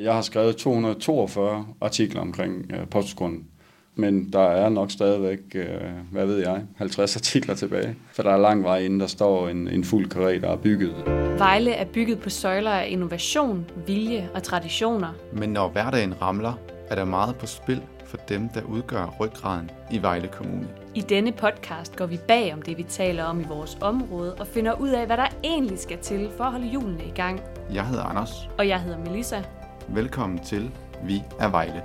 Jeg 0.00 0.14
har 0.14 0.22
skrevet 0.22 0.56
242 0.56 1.66
artikler 1.80 2.20
omkring 2.20 2.72
øh, 2.72 2.86
posthusgrunden, 2.86 3.46
men 3.94 4.32
der 4.32 4.40
er 4.40 4.68
nok 4.68 4.90
stadigvæk, 4.90 5.38
øh, 5.54 5.68
hvad 6.12 6.26
ved 6.26 6.38
jeg, 6.38 6.62
50 6.76 7.16
artikler 7.16 7.54
tilbage, 7.54 7.96
for 8.12 8.22
der 8.22 8.30
er 8.30 8.36
lang 8.36 8.64
vej 8.64 8.78
inden 8.78 9.00
der 9.00 9.06
står 9.06 9.48
en, 9.48 9.68
en 9.68 9.84
fuld 9.84 10.08
karret, 10.08 10.42
der 10.42 10.50
er 10.50 10.56
bygget. 10.56 10.94
Vejle 11.38 11.72
er 11.72 11.84
bygget 11.84 12.20
på 12.20 12.30
søjler 12.30 12.70
af 12.70 12.86
innovation, 12.88 13.70
vilje 13.86 14.30
og 14.34 14.42
traditioner. 14.42 15.12
Men 15.32 15.48
når 15.48 15.68
hverdagen 15.68 16.22
ramler, 16.22 16.52
er 16.90 16.94
der 16.94 17.04
meget 17.04 17.36
på 17.36 17.46
spil 17.46 17.82
for 18.04 18.16
dem, 18.16 18.48
der 18.48 18.62
udgør 18.62 19.16
ryggraden 19.20 19.70
i 19.90 20.02
Vejle 20.02 20.28
Kommune. 20.28 20.68
I 20.94 21.00
denne 21.00 21.32
podcast 21.32 21.96
går 21.96 22.06
vi 22.06 22.18
bag 22.28 22.52
om 22.52 22.62
det, 22.62 22.78
vi 22.78 22.82
taler 22.82 23.24
om 23.24 23.40
i 23.40 23.44
vores 23.48 23.78
område, 23.80 24.34
og 24.34 24.46
finder 24.46 24.80
ud 24.80 24.88
af, 24.88 25.06
hvad 25.06 25.16
der 25.16 25.26
egentlig 25.44 25.78
skal 25.78 25.98
til 25.98 26.30
for 26.36 26.44
at 26.44 26.50
holde 26.50 26.66
hjulene 26.66 27.04
i 27.04 27.12
gang. 27.14 27.40
Jeg 27.72 27.86
hedder 27.86 28.04
Anders. 28.04 28.48
Og 28.58 28.68
jeg 28.68 28.80
hedder 28.80 28.98
Melissa. 28.98 29.42
Velkommen 29.88 30.44
til 30.44 30.70
Vi 31.04 31.22
er 31.40 31.48
Vejle. 31.48 31.82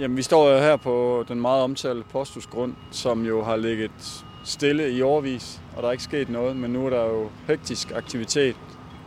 Jamen, 0.00 0.16
vi 0.16 0.22
står 0.22 0.50
jo 0.50 0.58
her 0.58 0.76
på 0.76 1.24
den 1.28 1.40
meget 1.40 1.62
omtalte 1.62 2.04
posthusgrund, 2.10 2.74
som 2.90 3.24
jo 3.24 3.44
har 3.44 3.56
ligget 3.56 4.24
stille 4.44 4.90
i 4.90 5.02
årvis, 5.02 5.60
og 5.76 5.82
der 5.82 5.88
er 5.88 5.92
ikke 5.92 6.04
sket 6.04 6.28
noget, 6.28 6.56
men 6.56 6.70
nu 6.70 6.86
er 6.86 6.90
der 6.90 7.04
jo 7.04 7.30
hektisk 7.46 7.90
aktivitet, 7.90 8.56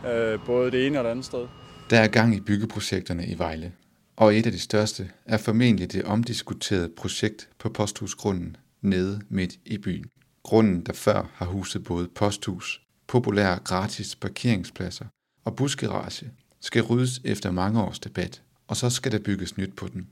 øh, 0.08 0.38
både 0.46 0.70
det 0.70 0.86
ene 0.86 0.98
og 0.98 1.04
det 1.04 1.10
andet 1.10 1.24
sted. 1.24 1.46
Der 1.90 2.00
er 2.00 2.08
gang 2.08 2.34
i 2.34 2.40
byggeprojekterne 2.40 3.26
i 3.26 3.38
Vejle, 3.38 3.72
og 4.16 4.34
et 4.34 4.46
af 4.46 4.52
de 4.52 4.60
største 4.60 5.10
er 5.26 5.36
formentlig 5.36 5.92
det 5.92 6.04
omdiskuterede 6.04 6.90
projekt 6.96 7.48
på 7.58 7.68
posthusgrunden 7.68 8.56
nede 8.80 9.20
midt 9.28 9.52
i 9.64 9.78
byen. 9.78 10.04
Grunden, 10.42 10.80
der 10.86 10.92
før 10.92 11.30
har 11.34 11.46
huset 11.46 11.84
både 11.84 12.08
posthus, 12.14 12.80
populære 13.10 13.58
gratis 13.64 14.16
parkeringspladser 14.16 15.04
og 15.44 15.56
busgarage, 15.56 16.30
skal 16.60 16.82
ryddes 16.82 17.20
efter 17.24 17.50
mange 17.50 17.82
års 17.82 17.98
debat, 17.98 18.42
og 18.68 18.76
så 18.76 18.90
skal 18.90 19.12
der 19.12 19.18
bygges 19.18 19.56
nyt 19.56 19.76
på 19.76 19.88
den. 19.88 20.06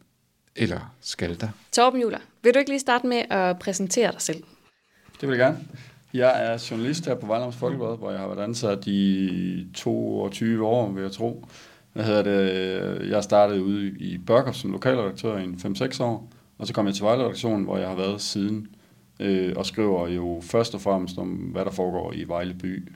Eller 0.57 0.95
skal 1.01 1.41
der? 1.41 1.49
Torben 1.73 2.01
Juler, 2.01 2.19
vil 2.43 2.55
du 2.55 2.59
ikke 2.59 2.71
lige 2.71 2.81
starte 2.81 3.07
med 3.07 3.23
at 3.31 3.59
præsentere 3.59 4.13
dig 4.13 4.21
selv? 4.23 4.43
Det 5.21 5.29
vil 5.29 5.37
jeg 5.39 5.47
gerne. 5.47 5.59
Jeg 6.15 6.53
er 6.53 6.67
journalist 6.71 7.07
her 7.07 7.15
på 7.15 7.27
Vejlams 7.27 7.57
Folkeblad, 7.57 7.99
hvor 7.99 8.11
jeg 8.11 8.21
har 8.21 8.29
været 8.29 8.45
ansat 8.45 8.87
i 8.87 9.67
22 9.75 10.67
år, 10.67 10.91
vil 10.91 11.03
jeg 11.03 11.13
tro. 11.13 11.49
Hvad 11.93 12.05
hedder 12.05 12.23
det? 12.23 13.11
Jeg 13.11 13.25
startede 13.25 13.63
ude 13.63 13.89
i 13.89 14.19
Børkop 14.19 14.55
som 14.55 14.73
lokalredaktør 14.73 15.39
i 15.39 15.45
5-6 15.45 16.03
år, 16.03 16.31
og 16.59 16.67
så 16.67 16.73
kom 16.73 16.87
jeg 16.87 16.95
til 16.95 17.05
Vejle-redaktionen, 17.05 17.65
hvor 17.65 17.79
jeg 17.79 17.89
har 17.89 17.97
været 17.97 18.21
siden, 18.21 18.69
øh, 19.21 19.53
og 19.57 19.67
skriver 19.67 20.09
jo 20.09 20.41
først 20.43 20.75
og 20.75 20.81
fremmest 20.81 21.19
om, 21.19 21.29
hvad 21.29 21.65
der 21.65 21.71
foregår 21.71 22.13
i 22.13 22.25
Vejle 22.25 22.55
by. 22.55 22.93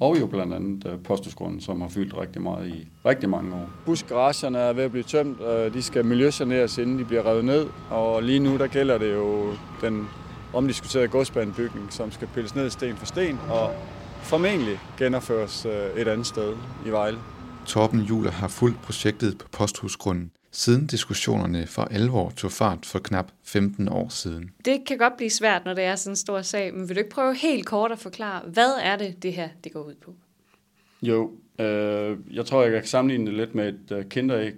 Og 0.00 0.20
jo 0.20 0.26
blandt 0.26 0.54
andet 0.54 0.86
øh, 0.86 0.98
posthusgrunden, 0.98 1.60
som 1.60 1.80
har 1.80 1.88
fyldt 1.88 2.18
rigtig 2.18 2.42
meget 2.42 2.68
i 2.68 2.88
rigtig 3.06 3.28
mange 3.28 3.54
år. 3.54 3.70
Busgaragerne 3.86 4.58
er 4.58 4.72
ved 4.72 4.84
at 4.84 4.90
blive 4.90 5.04
tømt, 5.04 5.40
og 5.40 5.74
de 5.74 5.82
skal 5.82 6.04
miljøsaneres, 6.04 6.78
inden 6.78 6.98
de 6.98 7.04
bliver 7.04 7.26
revet 7.26 7.44
ned. 7.44 7.66
Og 7.90 8.22
lige 8.22 8.38
nu, 8.38 8.58
der 8.58 8.66
gælder 8.66 8.98
det 8.98 9.12
jo 9.14 9.52
den 9.80 10.08
omdiskuterede 10.54 11.08
godsbanebygning, 11.08 11.92
som 11.92 12.10
skal 12.10 12.28
pilles 12.34 12.54
ned 12.54 12.70
sten 12.70 12.96
for 12.96 13.06
sten, 13.06 13.38
og 13.50 13.74
formentlig 14.22 14.78
genopføres 14.98 15.66
øh, 15.66 16.00
et 16.00 16.08
andet 16.08 16.26
sted 16.26 16.56
i 16.86 16.90
Vejle. 16.90 17.18
Torben 17.66 18.00
Juler 18.00 18.30
har 18.30 18.48
fulgt 18.48 18.82
projektet 18.82 19.38
på 19.38 19.46
posthusgrunden, 19.52 20.30
siden 20.52 20.86
diskussionerne 20.86 21.66
for 21.66 21.82
alvor 21.82 22.30
tog 22.36 22.52
fart 22.52 22.86
for 22.86 22.98
knap 22.98 23.32
15 23.44 23.88
år 23.88 24.08
siden. 24.08 24.50
Det 24.64 24.84
kan 24.86 24.98
godt 24.98 25.16
blive 25.16 25.30
svært, 25.30 25.64
når 25.64 25.74
det 25.74 25.84
er 25.84 25.96
sådan 25.96 26.12
en 26.12 26.16
stor 26.16 26.42
sag, 26.42 26.74
men 26.74 26.88
vil 26.88 26.96
du 26.96 27.00
ikke 27.00 27.10
prøve 27.10 27.34
helt 27.34 27.66
kort 27.66 27.92
at 27.92 27.98
forklare, 27.98 28.42
hvad 28.46 28.72
er 28.82 28.96
det, 28.96 29.22
det 29.22 29.32
her 29.32 29.48
det 29.64 29.72
går 29.72 29.82
ud 29.82 29.94
på? 29.94 30.14
Jo, 31.02 31.30
øh, 31.58 32.16
jeg 32.30 32.46
tror, 32.46 32.62
jeg 32.62 32.72
kan 32.72 32.88
sammenligne 32.88 33.26
det 33.26 33.34
lidt 33.34 33.54
med 33.54 33.68
et 33.68 33.92
øh, 33.96 34.04
kinderæg, 34.04 34.54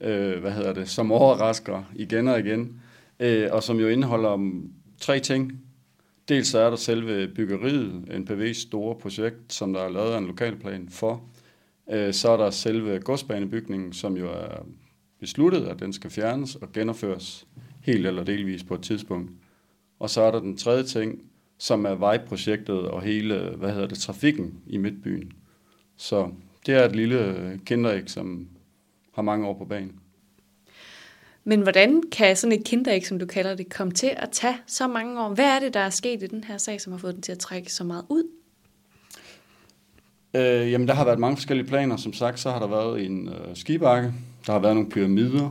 øh, 0.00 0.40
hvad 0.40 0.52
hedder 0.52 0.72
det, 0.72 0.88
som 0.88 1.12
overrasker 1.12 1.82
igen 1.94 2.28
og 2.28 2.40
igen, 2.40 2.80
øh, 3.20 3.48
og 3.52 3.62
som 3.62 3.80
jo 3.80 3.88
indeholder 3.88 4.60
tre 5.00 5.20
ting. 5.20 5.60
Dels 6.28 6.54
er 6.54 6.70
der 6.70 6.76
selve 6.76 7.28
byggeriet, 7.28 8.04
NPV's 8.08 8.60
store 8.60 8.94
projekt, 8.94 9.52
som 9.52 9.72
der 9.72 9.80
er 9.80 9.88
lavet 9.88 10.10
af 10.10 10.18
en 10.18 10.26
lokalplan 10.26 10.88
for. 10.90 11.22
Øh, 11.90 12.14
så 12.14 12.30
er 12.30 12.36
der 12.36 12.50
selve 12.50 13.00
godsbanebygningen, 13.00 13.92
som 13.92 14.16
jo 14.16 14.30
er 14.30 14.66
besluttet, 15.24 15.66
at 15.66 15.80
den 15.80 15.92
skal 15.92 16.10
fjernes 16.10 16.54
og 16.54 16.72
genopføres 16.72 17.46
helt 17.80 18.06
eller 18.06 18.24
delvis 18.24 18.64
på 18.64 18.74
et 18.74 18.82
tidspunkt. 18.82 19.30
Og 19.98 20.10
så 20.10 20.20
er 20.20 20.30
der 20.30 20.40
den 20.40 20.56
tredje 20.56 20.82
ting, 20.82 21.22
som 21.58 21.84
er 21.84 21.94
vejprojektet 21.94 22.80
og 22.80 23.02
hele, 23.02 23.38
hvad 23.56 23.72
hedder 23.72 23.86
det, 23.86 23.98
trafikken 23.98 24.54
i 24.66 24.76
Midtbyen. 24.76 25.32
Så 25.96 26.30
det 26.66 26.74
er 26.74 26.84
et 26.84 26.96
lille 26.96 27.60
kinderæg, 27.66 28.10
som 28.10 28.48
har 29.14 29.22
mange 29.22 29.46
år 29.46 29.58
på 29.58 29.64
banen. 29.64 29.92
Men 31.44 31.60
hvordan 31.60 32.02
kan 32.12 32.36
sådan 32.36 32.58
et 32.58 32.64
kinderæg, 32.64 33.06
som 33.06 33.18
du 33.18 33.26
kalder 33.26 33.54
det, 33.54 33.74
komme 33.74 33.92
til 33.92 34.10
at 34.16 34.30
tage 34.32 34.56
så 34.66 34.88
mange 34.88 35.20
år? 35.20 35.28
Hvad 35.34 35.56
er 35.56 35.60
det, 35.60 35.74
der 35.74 35.80
er 35.80 35.90
sket 35.90 36.22
i 36.22 36.26
den 36.26 36.44
her 36.44 36.58
sag, 36.58 36.80
som 36.80 36.92
har 36.92 36.98
fået 36.98 37.14
den 37.14 37.22
til 37.22 37.32
at 37.32 37.38
trække 37.38 37.72
så 37.72 37.84
meget 37.84 38.04
ud? 38.08 38.24
Øh, 40.36 40.72
jamen, 40.72 40.88
der 40.88 40.94
har 40.94 41.04
været 41.04 41.18
mange 41.18 41.36
forskellige 41.36 41.66
planer. 41.66 41.96
Som 41.96 42.12
sagt, 42.12 42.40
så 42.40 42.50
har 42.50 42.58
der 42.58 42.66
været 42.66 43.04
en 43.04 43.28
øh, 43.28 43.56
skibakke. 43.56 44.12
Der 44.46 44.52
har 44.52 44.58
været 44.58 44.74
nogle 44.74 44.90
pyramider, 44.90 45.50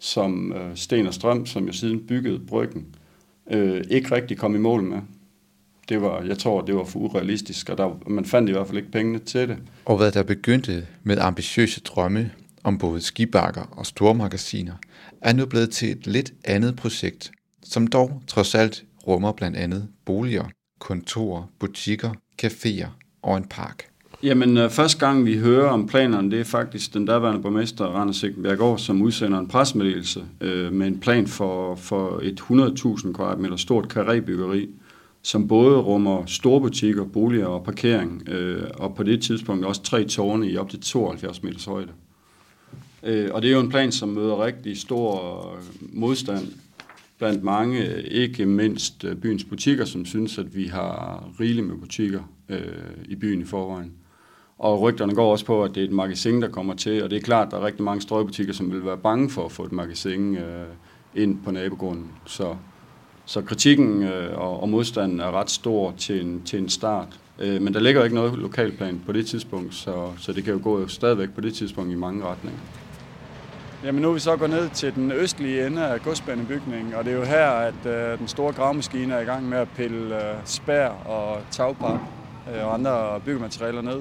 som 0.00 0.52
øh, 0.52 0.76
Sten 0.76 1.06
og 1.06 1.14
Strøm, 1.14 1.46
som 1.46 1.66
jo 1.66 1.72
siden 1.72 2.06
byggede 2.06 2.38
bryggen, 2.38 2.86
øh, 3.50 3.84
ikke 3.90 4.14
rigtig 4.14 4.38
kom 4.38 4.54
i 4.54 4.58
mål 4.58 4.82
med. 4.82 4.98
Det 5.88 6.02
var, 6.02 6.22
jeg 6.22 6.38
tror, 6.38 6.60
det 6.60 6.74
var 6.74 6.84
for 6.84 6.98
urealistisk, 6.98 7.68
og 7.68 7.78
der, 7.78 7.98
man 8.06 8.24
fandt 8.24 8.48
i 8.48 8.52
hvert 8.52 8.66
fald 8.66 8.78
ikke 8.78 8.92
pengene 8.92 9.18
til 9.18 9.48
det. 9.48 9.58
Og 9.84 9.96
hvad 9.96 10.12
der 10.12 10.22
begyndte 10.22 10.86
med 11.02 11.18
ambitiøse 11.18 11.80
drømme 11.80 12.30
om 12.64 12.78
både 12.78 13.00
skibakker 13.00 13.62
og 13.62 13.86
store 13.86 14.14
magasiner, 14.14 14.74
er 15.20 15.32
nu 15.32 15.46
blevet 15.46 15.70
til 15.70 15.90
et 15.90 16.06
lidt 16.06 16.32
andet 16.44 16.76
projekt, 16.76 17.32
som 17.62 17.86
dog 17.86 18.22
trods 18.26 18.54
alt 18.54 18.84
rummer 19.06 19.32
blandt 19.32 19.56
andet 19.56 19.88
boliger, 20.04 20.44
kontorer, 20.78 21.50
butikker, 21.58 22.14
caféer 22.42 22.88
og 23.22 23.36
en 23.36 23.44
park. 23.44 23.91
Jamen, 24.22 24.56
øh, 24.56 24.70
første 24.70 25.06
gang 25.06 25.26
vi 25.26 25.38
hører 25.38 25.68
om 25.68 25.86
planerne, 25.86 26.30
det 26.30 26.40
er 26.40 26.44
faktisk 26.44 26.94
den 26.94 27.06
daværende 27.06 27.42
borgmester, 27.42 27.84
Randers 27.84 28.16
Sigtenberg 28.16 28.80
som 28.80 29.02
udsender 29.02 29.38
en 29.38 29.48
presmeddelelse 29.48 30.24
øh, 30.40 30.72
med 30.72 30.86
en 30.86 31.00
plan 31.00 31.26
for, 31.26 31.74
for 31.74 32.20
et 32.22 32.40
100.000 32.40 33.12
kvadratmeter 33.12 33.56
stort 33.56 33.88
karrebyggeri, 33.88 34.68
som 35.22 35.48
både 35.48 35.78
rummer 35.78 36.26
store 36.26 36.60
butikker, 36.60 37.04
boliger 37.04 37.46
og 37.46 37.64
parkering, 37.64 38.28
øh, 38.28 38.64
og 38.74 38.94
på 38.94 39.02
det 39.02 39.22
tidspunkt 39.22 39.64
også 39.64 39.82
tre 39.82 40.04
tårne 40.04 40.50
i 40.50 40.56
op 40.56 40.70
til 40.70 40.80
72 40.80 41.42
meters 41.42 41.64
højde. 41.64 41.92
Øh, 43.02 43.30
og 43.32 43.42
det 43.42 43.48
er 43.48 43.54
jo 43.54 43.60
en 43.60 43.70
plan, 43.70 43.92
som 43.92 44.08
møder 44.08 44.44
rigtig 44.44 44.78
stor 44.78 45.38
øh, 45.52 45.62
modstand 45.92 46.48
blandt 47.18 47.42
mange, 47.42 47.86
øh, 47.86 48.04
ikke 48.04 48.46
mindst 48.46 49.04
øh, 49.04 49.16
byens 49.16 49.44
butikker, 49.44 49.84
som 49.84 50.04
synes, 50.04 50.38
at 50.38 50.56
vi 50.56 50.66
har 50.66 51.28
rigeligt 51.40 51.66
med 51.66 51.76
butikker 51.76 52.22
øh, 52.48 52.58
i 53.08 53.16
byen 53.16 53.40
i 53.40 53.44
forvejen. 53.44 53.92
Og 54.62 54.80
rygterne 54.80 55.14
går 55.14 55.32
også 55.32 55.44
på, 55.44 55.64
at 55.64 55.74
det 55.74 55.80
er 55.80 55.84
et 55.84 55.92
magasin, 55.92 56.42
der 56.42 56.48
kommer 56.48 56.74
til, 56.74 57.04
og 57.04 57.10
det 57.10 57.16
er 57.16 57.20
klart, 57.20 57.46
at 57.46 57.50
der 57.50 57.58
er 57.58 57.66
rigtig 57.66 57.82
mange 57.82 58.00
strøgbutikker, 58.00 58.52
som 58.52 58.72
vil 58.72 58.84
være 58.84 58.96
bange 58.96 59.30
for 59.30 59.44
at 59.44 59.52
få 59.52 59.64
et 59.64 59.72
magasin 59.72 60.36
øh, 60.36 60.66
ind 61.14 61.38
på 61.44 61.50
nabogrunden. 61.50 62.10
Så, 62.26 62.54
så 63.24 63.42
kritikken 63.42 64.02
øh, 64.02 64.38
og, 64.38 64.62
og 64.62 64.68
modstanden 64.68 65.20
er 65.20 65.30
ret 65.30 65.50
stor 65.50 65.94
til 65.98 66.20
en, 66.20 66.42
til 66.44 66.58
en 66.58 66.68
start. 66.68 67.06
Øh, 67.38 67.62
men 67.62 67.74
der 67.74 67.80
ligger 67.80 68.04
ikke 68.04 68.16
noget 68.16 68.38
lokalplan 68.38 69.02
på 69.06 69.12
det 69.12 69.26
tidspunkt, 69.26 69.74
så, 69.74 70.10
så 70.18 70.32
det 70.32 70.44
kan 70.44 70.52
jo 70.52 70.60
gå 70.62 70.88
stadigvæk 70.88 71.30
på 71.30 71.40
det 71.40 71.54
tidspunkt 71.54 71.92
i 71.92 71.96
mange 71.96 72.24
retninger. 72.24 72.60
Jamen 73.84 74.02
nu 74.02 74.08
er 74.08 74.12
vi 74.12 74.20
så 74.20 74.36
gået 74.36 74.50
ned 74.50 74.68
til 74.70 74.94
den 74.94 75.12
østlige 75.12 75.66
ende 75.66 75.86
af 75.86 76.02
godsbanebygningen, 76.02 76.94
og 76.94 77.04
det 77.04 77.12
er 77.12 77.16
jo 77.16 77.24
her, 77.24 77.48
at 77.48 77.86
øh, 77.86 78.18
den 78.18 78.28
store 78.28 78.52
gravmaskine 78.52 79.14
er 79.14 79.20
i 79.20 79.24
gang 79.24 79.48
med 79.48 79.58
at 79.58 79.68
pille 79.76 80.16
øh, 80.16 80.36
spær 80.44 80.88
og 80.88 81.40
tagpap 81.50 82.00
øh, 82.54 82.66
og 82.66 82.74
andre 82.74 83.20
byggematerialer 83.20 83.82
ned. 83.82 84.00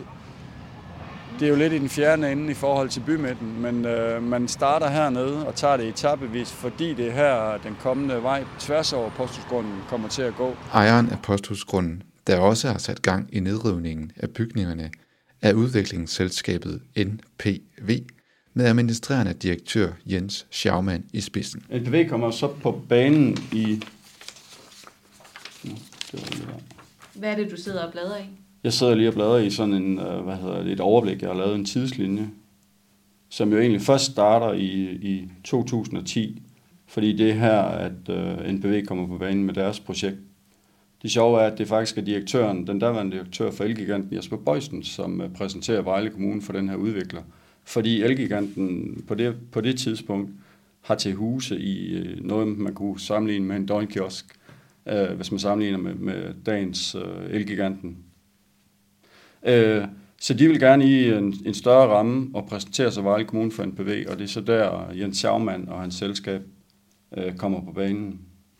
Det 1.39 1.45
er 1.45 1.49
jo 1.49 1.55
lidt 1.55 1.73
i 1.73 1.79
den 1.79 1.89
fjerne 1.89 2.31
ende 2.31 2.51
i 2.51 2.53
forhold 2.53 2.89
til 2.89 2.99
bymidten, 2.99 3.61
men 3.61 3.85
øh, 3.85 4.23
man 4.23 4.47
starter 4.47 4.89
hernede 4.89 5.47
og 5.47 5.55
tager 5.55 5.77
det 5.77 5.87
etappevis, 5.87 6.51
fordi 6.51 6.93
det 6.93 7.07
er 7.07 7.11
her, 7.11 7.57
den 7.57 7.77
kommende 7.79 8.23
vej 8.23 8.43
tværs 8.59 8.93
over 8.93 9.09
posthusgrunden 9.09 9.73
kommer 9.89 10.07
til 10.07 10.21
at 10.21 10.35
gå. 10.35 10.55
Ejeren 10.73 11.09
af 11.09 11.17
posthusgrunden, 11.23 12.03
der 12.27 12.39
også 12.39 12.67
har 12.67 12.77
sat 12.77 13.01
gang 13.01 13.29
i 13.31 13.39
nedrivningen 13.39 14.11
af 14.17 14.29
bygningerne, 14.29 14.91
er 15.41 15.53
udviklingsselskabet 15.53 16.81
NPV, 16.97 17.99
med 18.53 18.65
administrerende 18.65 19.33
direktør 19.33 19.91
Jens 20.05 20.47
Schaumann 20.51 21.03
i 21.13 21.21
spidsen. 21.21 21.63
NPV 21.69 22.09
kommer 22.09 22.31
så 22.31 22.47
på 22.47 22.81
banen 22.89 23.37
i... 23.51 23.81
Hvad 27.13 27.31
er 27.31 27.35
det, 27.35 27.51
du 27.51 27.57
sidder 27.57 27.83
og 27.83 27.91
bladrer 27.91 28.17
i? 28.17 28.40
Jeg 28.63 28.73
sidder 28.73 28.95
lige 28.95 29.07
og 29.07 29.13
bladrer 29.13 29.37
i 29.37 29.49
sådan 29.49 29.73
en, 29.73 29.99
øh, 29.99 30.19
hvad 30.23 30.35
hedder 30.35 30.63
det, 30.63 30.71
et 30.71 30.79
overblik. 30.79 31.21
Jeg 31.21 31.29
har 31.29 31.37
lavet 31.37 31.55
en 31.55 31.65
tidslinje, 31.65 32.29
som 33.29 33.51
jo 33.51 33.59
egentlig 33.59 33.81
først 33.81 34.11
starter 34.11 34.53
i, 34.53 34.91
i 34.91 35.27
2010, 35.43 36.41
fordi 36.87 37.17
det 37.17 37.29
er 37.29 37.33
her, 37.33 37.61
at 37.61 37.91
NBV 37.91 38.45
øh, 38.45 38.53
NPV 38.53 38.85
kommer 38.85 39.07
på 39.07 39.17
banen 39.17 39.43
med 39.43 39.53
deres 39.53 39.79
projekt. 39.79 40.17
Det 41.01 41.11
sjove 41.11 41.41
er, 41.41 41.47
at 41.47 41.57
det 41.57 41.67
faktisk 41.67 41.97
er 41.97 42.01
direktøren, 42.01 42.67
den 42.67 42.79
daværende 42.79 43.11
direktør 43.11 43.51
for 43.51 43.63
Elgiganten, 43.63 44.15
Jesper 44.15 44.37
Bøjsen, 44.37 44.83
som 44.83 45.21
øh, 45.21 45.33
præsenterer 45.33 45.81
Vejle 45.81 46.09
Kommune 46.09 46.41
for 46.41 46.53
den 46.53 46.69
her 46.69 46.75
udvikler. 46.75 47.21
Fordi 47.63 48.01
Elgiganten 48.01 49.03
på 49.07 49.15
det, 49.15 49.35
på 49.51 49.61
det 49.61 49.79
tidspunkt 49.79 50.31
har 50.81 50.95
til 50.95 51.13
huse 51.13 51.59
i 51.59 51.97
øh, 51.97 52.25
noget, 52.25 52.47
man 52.47 52.73
kunne 52.73 52.99
sammenligne 52.99 53.45
med 53.45 53.55
en 53.55 53.65
døgnkiosk, 53.65 54.25
øh, 54.85 55.11
hvis 55.15 55.31
man 55.31 55.39
sammenligner 55.39 55.77
med, 55.77 55.93
med 55.93 56.33
dagens 56.45 56.95
øh, 56.95 57.35
Elgiganten. 57.35 57.97
Øh, 59.45 59.83
så 60.19 60.33
de 60.33 60.47
vil 60.47 60.59
gerne 60.59 60.85
i 60.85 61.09
en, 61.09 61.35
en 61.45 61.53
større 61.53 61.87
ramme 61.87 62.29
og 62.33 62.45
præsentere 62.45 62.91
sig 62.91 63.03
Vejle 63.03 63.25
Kommune 63.25 63.51
for 63.51 63.65
NPV, 63.65 64.05
og 64.09 64.17
det 64.17 64.23
er 64.23 64.27
så 64.27 64.41
der 64.41 64.91
Jens 64.99 65.17
Schaumann 65.17 65.69
og 65.69 65.81
hans 65.81 65.95
selskab 65.95 66.41
øh, 67.17 67.35
kommer 67.35 67.61
på 67.61 67.71
banen. 67.71 68.19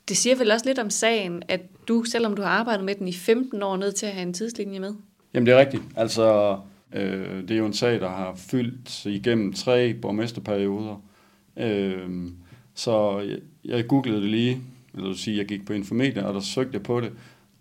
Det 0.09 0.17
siger 0.17 0.35
vel 0.35 0.51
også 0.51 0.65
lidt 0.65 0.79
om 0.79 0.89
sagen, 0.89 1.43
at 1.47 1.61
du, 1.87 2.03
selvom 2.03 2.35
du 2.35 2.41
har 2.41 2.49
arbejdet 2.49 2.85
med 2.85 2.95
den 2.95 3.07
i 3.07 3.13
15 3.13 3.63
år, 3.63 3.77
nødt 3.77 3.95
til 3.95 4.05
at 4.05 4.11
have 4.11 4.27
en 4.27 4.33
tidslinje 4.33 4.79
med? 4.79 4.93
Jamen 5.33 5.47
det 5.47 5.53
er 5.53 5.59
rigtigt. 5.59 5.83
Altså, 5.95 6.57
øh, 6.93 7.41
det 7.41 7.51
er 7.51 7.57
jo 7.57 7.65
en 7.65 7.73
sag, 7.73 7.99
der 7.99 8.09
har 8.09 8.35
fyldt 8.35 9.05
igennem 9.05 9.53
tre 9.53 9.93
borgmesterperioder. 9.93 11.03
Øh, 11.57 12.09
så 12.73 13.19
jeg, 13.19 13.37
jeg 13.65 13.87
googlede 13.87 14.21
det 14.21 14.29
lige, 14.29 14.61
eller 14.93 15.07
vil 15.07 15.17
sige, 15.17 15.37
jeg 15.37 15.45
gik 15.45 15.65
på 15.65 15.73
Infomedia, 15.73 16.23
og 16.23 16.33
der 16.33 16.39
søgte 16.39 16.73
jeg 16.73 16.83
på 16.83 17.01
det, 17.01 17.11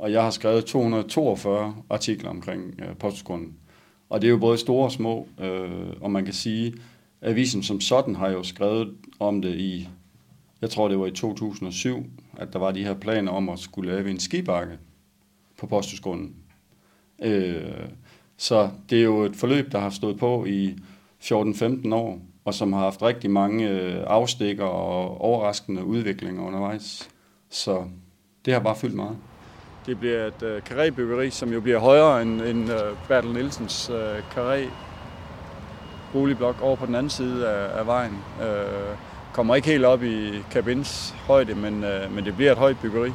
og 0.00 0.12
jeg 0.12 0.22
har 0.22 0.30
skrevet 0.30 0.64
242 0.64 1.74
artikler 1.90 2.30
omkring 2.30 2.80
øh, 2.82 2.96
postgrunden. 2.96 3.56
Og 4.08 4.20
det 4.20 4.26
er 4.28 4.30
jo 4.30 4.38
både 4.38 4.58
store 4.58 4.84
og 4.84 4.92
små, 4.92 5.28
øh, 5.40 5.70
og 6.00 6.10
man 6.10 6.24
kan 6.24 6.34
sige, 6.34 6.74
at 7.20 7.30
avisen 7.30 7.62
som 7.62 7.80
sådan 7.80 8.16
har 8.16 8.28
jo 8.28 8.42
skrevet 8.42 8.94
om 9.18 9.42
det 9.42 9.54
i, 9.54 9.88
jeg 10.62 10.70
tror 10.70 10.88
det 10.88 10.98
var 10.98 11.06
i 11.06 11.10
2007, 11.10 12.06
at 12.36 12.52
der 12.52 12.58
var 12.58 12.72
de 12.72 12.84
her 12.84 12.94
planer 12.94 13.32
om 13.32 13.48
at 13.48 13.58
skulle 13.58 13.92
lave 13.92 14.10
en 14.10 14.20
skibakke 14.20 14.78
på 15.58 15.66
postskolen. 15.66 16.34
Øh, 17.22 17.88
så 18.36 18.70
det 18.90 18.98
er 18.98 19.04
jo 19.04 19.22
et 19.22 19.36
forløb, 19.36 19.72
der 19.72 19.78
har 19.78 19.90
stået 19.90 20.18
på 20.18 20.44
i 20.44 20.76
14-15 21.22 21.94
år, 21.94 22.20
og 22.44 22.54
som 22.54 22.72
har 22.72 22.80
haft 22.80 23.02
rigtig 23.02 23.30
mange 23.30 23.68
øh, 23.68 24.04
afstikker 24.06 24.64
og 24.64 25.20
overraskende 25.20 25.84
udviklinger 25.84 26.42
undervejs. 26.42 27.08
Så 27.50 27.84
det 28.44 28.52
har 28.52 28.60
bare 28.60 28.76
fyldt 28.76 28.94
meget. 28.94 29.16
Det 29.86 29.98
bliver 29.98 30.26
et 30.26 30.42
øh, 30.42 30.62
karrébyggeri, 30.70 31.30
som 31.30 31.52
jo 31.52 31.60
bliver 31.60 31.78
højere 31.78 32.22
end, 32.22 32.42
end 32.42 32.70
øh, 32.70 32.78
Bertel 33.08 33.32
Nielsens 33.32 33.90
øh, 33.90 34.18
karré 34.36 34.70
boligblok 36.12 36.62
over 36.62 36.76
på 36.76 36.86
den 36.86 36.94
anden 36.94 37.10
side 37.10 37.48
af, 37.48 37.78
af 37.78 37.86
vejen. 37.86 38.18
Øh, 38.42 38.96
kommer 39.32 39.54
ikke 39.54 39.68
helt 39.68 39.84
op 39.84 40.02
i 40.02 40.42
kabins 40.50 41.14
højde, 41.26 41.54
men, 41.54 41.84
øh, 41.84 42.14
men 42.14 42.24
det 42.24 42.36
bliver 42.36 42.52
et 42.52 42.58
højt 42.58 42.76
byggeri. 42.82 43.10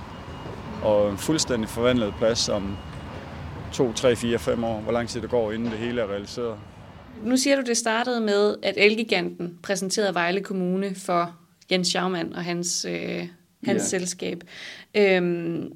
Og 0.83 1.11
en 1.11 1.17
fuldstændig 1.17 1.69
forvandlet 1.69 2.13
plads 2.17 2.49
om 2.49 2.77
2, 3.73 3.93
3, 3.93 4.15
4, 4.15 4.39
5 4.39 4.63
år, 4.63 4.81
hvor 4.81 4.91
lang 4.91 5.09
tid 5.09 5.21
det 5.21 5.29
går, 5.29 5.51
inden 5.51 5.71
det 5.71 5.77
hele 5.77 6.01
er 6.01 6.07
realiseret. 6.07 6.57
Nu 7.23 7.37
siger 7.37 7.55
du, 7.55 7.61
det 7.61 7.77
startede 7.77 8.21
med, 8.21 8.55
at 8.63 8.73
Elgiganten 8.77 9.59
præsenterede 9.63 10.13
Vejle 10.13 10.41
Kommune 10.41 10.95
for 10.95 11.35
Jens 11.71 11.87
Schaumann 11.87 12.33
og 12.33 12.43
hans, 12.43 12.85
øh, 12.89 13.27
hans 13.65 13.83
ja. 13.93 13.99
selskab. 13.99 14.43
Øhm, 14.95 15.71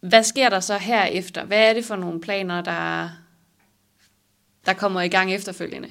hvad 0.00 0.22
sker 0.22 0.48
der 0.48 0.60
så 0.60 0.78
herefter? 0.78 1.44
Hvad 1.44 1.70
er 1.70 1.74
det 1.74 1.84
for 1.84 1.96
nogle 1.96 2.20
planer, 2.20 2.60
der, 2.60 3.08
der 4.66 4.72
kommer 4.72 5.00
i 5.00 5.08
gang 5.08 5.34
efterfølgende? 5.34 5.88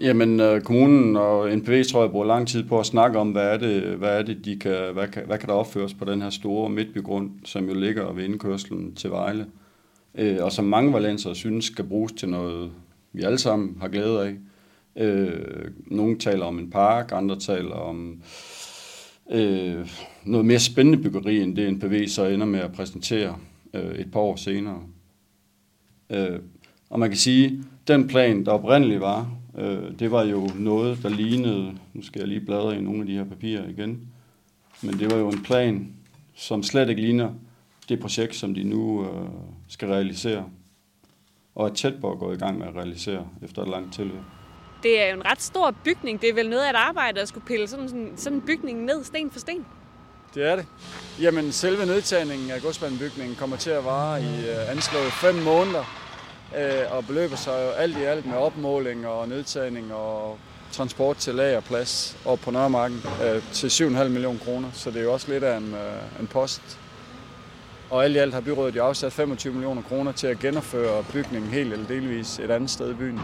Jamen, 0.00 0.40
øh, 0.40 0.60
kommunen 0.60 1.16
og 1.16 1.56
NPV 1.56 1.84
tror 1.84 2.02
jeg 2.02 2.10
bruger 2.10 2.26
lang 2.26 2.48
tid 2.48 2.64
på 2.64 2.80
at 2.80 2.86
snakke 2.86 3.18
om, 3.18 3.30
hvad 3.30 3.46
er 3.46 3.56
det, 3.56 3.82
hvad 3.82 4.18
er 4.18 4.22
det 4.22 4.44
de 4.44 4.58
kan, 4.58 4.92
hvad, 4.92 5.08
kan, 5.08 5.22
hvad 5.26 5.38
kan 5.38 5.48
der 5.48 5.54
opføres 5.54 5.94
på 5.94 6.04
den 6.04 6.22
her 6.22 6.30
store 6.30 6.70
midtbygrund, 6.70 7.30
som 7.44 7.68
jo 7.68 7.74
ligger 7.74 8.12
ved 8.12 8.24
indkørslen 8.24 8.94
til 8.94 9.10
Vejle, 9.10 9.46
øh, 10.14 10.36
og 10.40 10.52
som 10.52 10.64
mange 10.64 10.92
valensere 10.92 11.34
synes 11.34 11.64
skal 11.64 11.84
bruges 11.84 12.12
til 12.12 12.28
noget, 12.28 12.70
vi 13.12 13.22
alle 13.22 13.38
sammen 13.38 13.76
har 13.80 13.88
glæde 13.88 14.26
af. 14.26 14.34
Øh, 14.96 15.70
nogle 15.86 16.18
taler 16.18 16.44
om 16.44 16.58
en 16.58 16.70
park, 16.70 17.12
andre 17.12 17.38
taler 17.38 17.74
om 17.74 18.10
øh, 18.10 18.18
øh, 19.30 19.88
noget 20.24 20.46
mere 20.46 20.58
spændende 20.58 21.02
byggeri, 21.02 21.40
end 21.40 21.56
det 21.56 21.74
NPV 21.74 22.08
så 22.08 22.26
ender 22.26 22.46
med 22.46 22.60
at 22.60 22.72
præsentere 22.72 23.38
øh, 23.74 23.94
et 23.94 24.12
par 24.12 24.20
år 24.20 24.36
senere. 24.36 24.82
Øh, 26.10 26.38
og 26.90 27.00
man 27.00 27.08
kan 27.08 27.18
sige, 27.18 27.64
den 27.88 28.08
plan, 28.08 28.44
der 28.44 28.52
oprindeligt 28.52 29.00
var, 29.00 29.30
øh, 29.58 29.98
det 29.98 30.10
var 30.10 30.24
jo 30.24 30.50
noget, 30.58 31.02
der 31.02 31.08
lignede, 31.08 31.74
nu 31.94 32.02
skal 32.02 32.18
jeg 32.18 32.28
lige 32.28 32.40
bladre 32.40 32.78
i 32.78 32.80
nogle 32.80 33.00
af 33.00 33.06
de 33.06 33.12
her 33.12 33.24
papirer 33.24 33.68
igen, 33.68 34.08
men 34.82 34.98
det 34.98 35.10
var 35.10 35.16
jo 35.16 35.28
en 35.28 35.42
plan, 35.42 35.92
som 36.34 36.62
slet 36.62 36.88
ikke 36.88 37.02
ligner 37.02 37.30
det 37.88 38.00
projekt, 38.00 38.34
som 38.34 38.54
de 38.54 38.64
nu 38.64 39.04
øh, 39.04 39.28
skal 39.68 39.88
realisere, 39.88 40.44
og 41.54 41.68
er 41.68 41.72
tæt 41.72 41.94
på 42.00 42.12
at 42.12 42.18
gå 42.18 42.32
i 42.32 42.36
gang 42.36 42.58
med 42.58 42.66
at 42.66 42.74
realisere 42.74 43.28
efter 43.42 43.62
et 43.62 43.68
langt 43.68 43.94
tilløb. 43.94 44.22
Det 44.82 45.02
er 45.02 45.06
jo 45.06 45.14
en 45.14 45.26
ret 45.26 45.42
stor 45.42 45.74
bygning. 45.84 46.20
Det 46.20 46.28
er 46.28 46.34
vel 46.34 46.50
noget 46.50 46.62
af 46.62 46.70
et 46.70 46.76
arbejde 46.76 47.20
at 47.20 47.28
skulle 47.28 47.46
pille 47.46 47.68
sådan, 47.68 47.88
sådan, 47.88 48.12
sådan 48.16 48.38
en 48.38 48.42
bygning 48.42 48.84
ned 48.84 49.04
sten 49.04 49.30
for 49.30 49.40
sten? 49.40 49.66
Det 50.34 50.46
er 50.46 50.56
det. 50.56 50.66
Jamen, 51.20 51.52
selve 51.52 51.86
nedtagningen 51.86 52.50
af 52.50 52.62
godsbanebygningen 52.62 53.36
kommer 53.36 53.56
til 53.56 53.70
at 53.70 53.84
vare 53.84 54.22
i 54.22 54.48
øh, 54.48 54.70
anslået 54.70 55.12
5 55.12 55.34
måneder, 55.34 55.84
øh, 56.58 56.96
og 56.96 57.06
beløber 57.06 57.36
sig 57.36 57.52
jo 57.66 57.70
alt 57.70 57.98
i 57.98 58.02
alt 58.02 58.26
med 58.26 58.36
opmåling 58.36 59.06
og 59.06 59.28
nedtagning 59.28 59.94
og 59.94 60.38
transport 60.72 61.16
til 61.16 61.34
lagerplads 61.34 62.16
og 62.24 62.40
på 62.40 62.50
Nørremarken 62.50 63.02
øh, 63.24 63.42
til 63.52 63.68
7,5 63.68 64.08
millioner 64.08 64.38
kroner, 64.38 64.68
så 64.72 64.90
det 64.90 64.98
er 64.98 65.02
jo 65.02 65.12
også 65.12 65.32
lidt 65.32 65.44
af 65.44 65.56
en, 65.56 65.74
øh, 65.74 66.20
en 66.20 66.26
post. 66.26 66.78
Og 67.90 68.04
alt 68.04 68.16
i 68.16 68.18
alt 68.18 68.34
har 68.34 68.40
byrådet 68.40 68.76
jo 68.76 68.84
afsat 68.84 69.12
25 69.12 69.52
millioner 69.52 69.82
kroner 69.82 70.12
til 70.12 70.26
at 70.26 70.38
genopføre 70.38 71.04
bygningen 71.12 71.50
helt 71.50 71.72
eller 71.72 71.86
delvis 71.86 72.38
et 72.38 72.50
andet 72.50 72.70
sted 72.70 72.90
i 72.90 72.94
byen. 72.94 73.20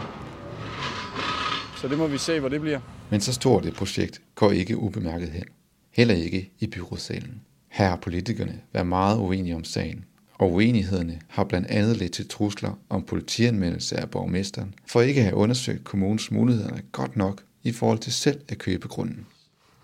Så 1.81 1.87
det 1.87 1.97
må 1.97 2.07
vi 2.07 2.17
se, 2.17 2.39
hvor 2.39 2.49
det 2.49 2.61
bliver. 2.61 2.79
Men 3.09 3.21
så 3.21 3.33
stort 3.33 3.65
et 3.65 3.73
projekt 3.73 4.21
går 4.35 4.51
ikke 4.51 4.77
ubemærket 4.77 5.29
hen. 5.29 5.43
Heller 5.91 6.15
ikke 6.15 6.51
i 6.59 6.67
byrådssalen. 6.67 7.41
Her 7.67 7.89
har 7.89 7.95
politikerne 7.95 8.61
været 8.73 8.87
meget 8.87 9.17
uenige 9.17 9.55
om 9.55 9.63
sagen, 9.63 10.05
og 10.33 10.53
uenighederne 10.53 11.19
har 11.27 11.43
blandt 11.43 11.67
andet 11.67 11.97
lidt 11.97 12.11
til 12.11 12.27
trusler 12.27 12.79
om 12.89 13.03
politianmeldelse 13.03 13.97
af 13.97 14.09
borgmesteren, 14.09 14.73
for 14.87 15.01
ikke 15.01 15.19
at 15.19 15.25
have 15.25 15.35
undersøgt 15.35 15.83
kommunens 15.83 16.31
muligheder 16.31 16.77
godt 16.91 17.15
nok 17.15 17.43
i 17.63 17.71
forhold 17.71 17.99
til 17.99 18.13
selv 18.13 18.41
at 18.49 18.57
købe 18.57 18.87
grunden. 18.87 19.25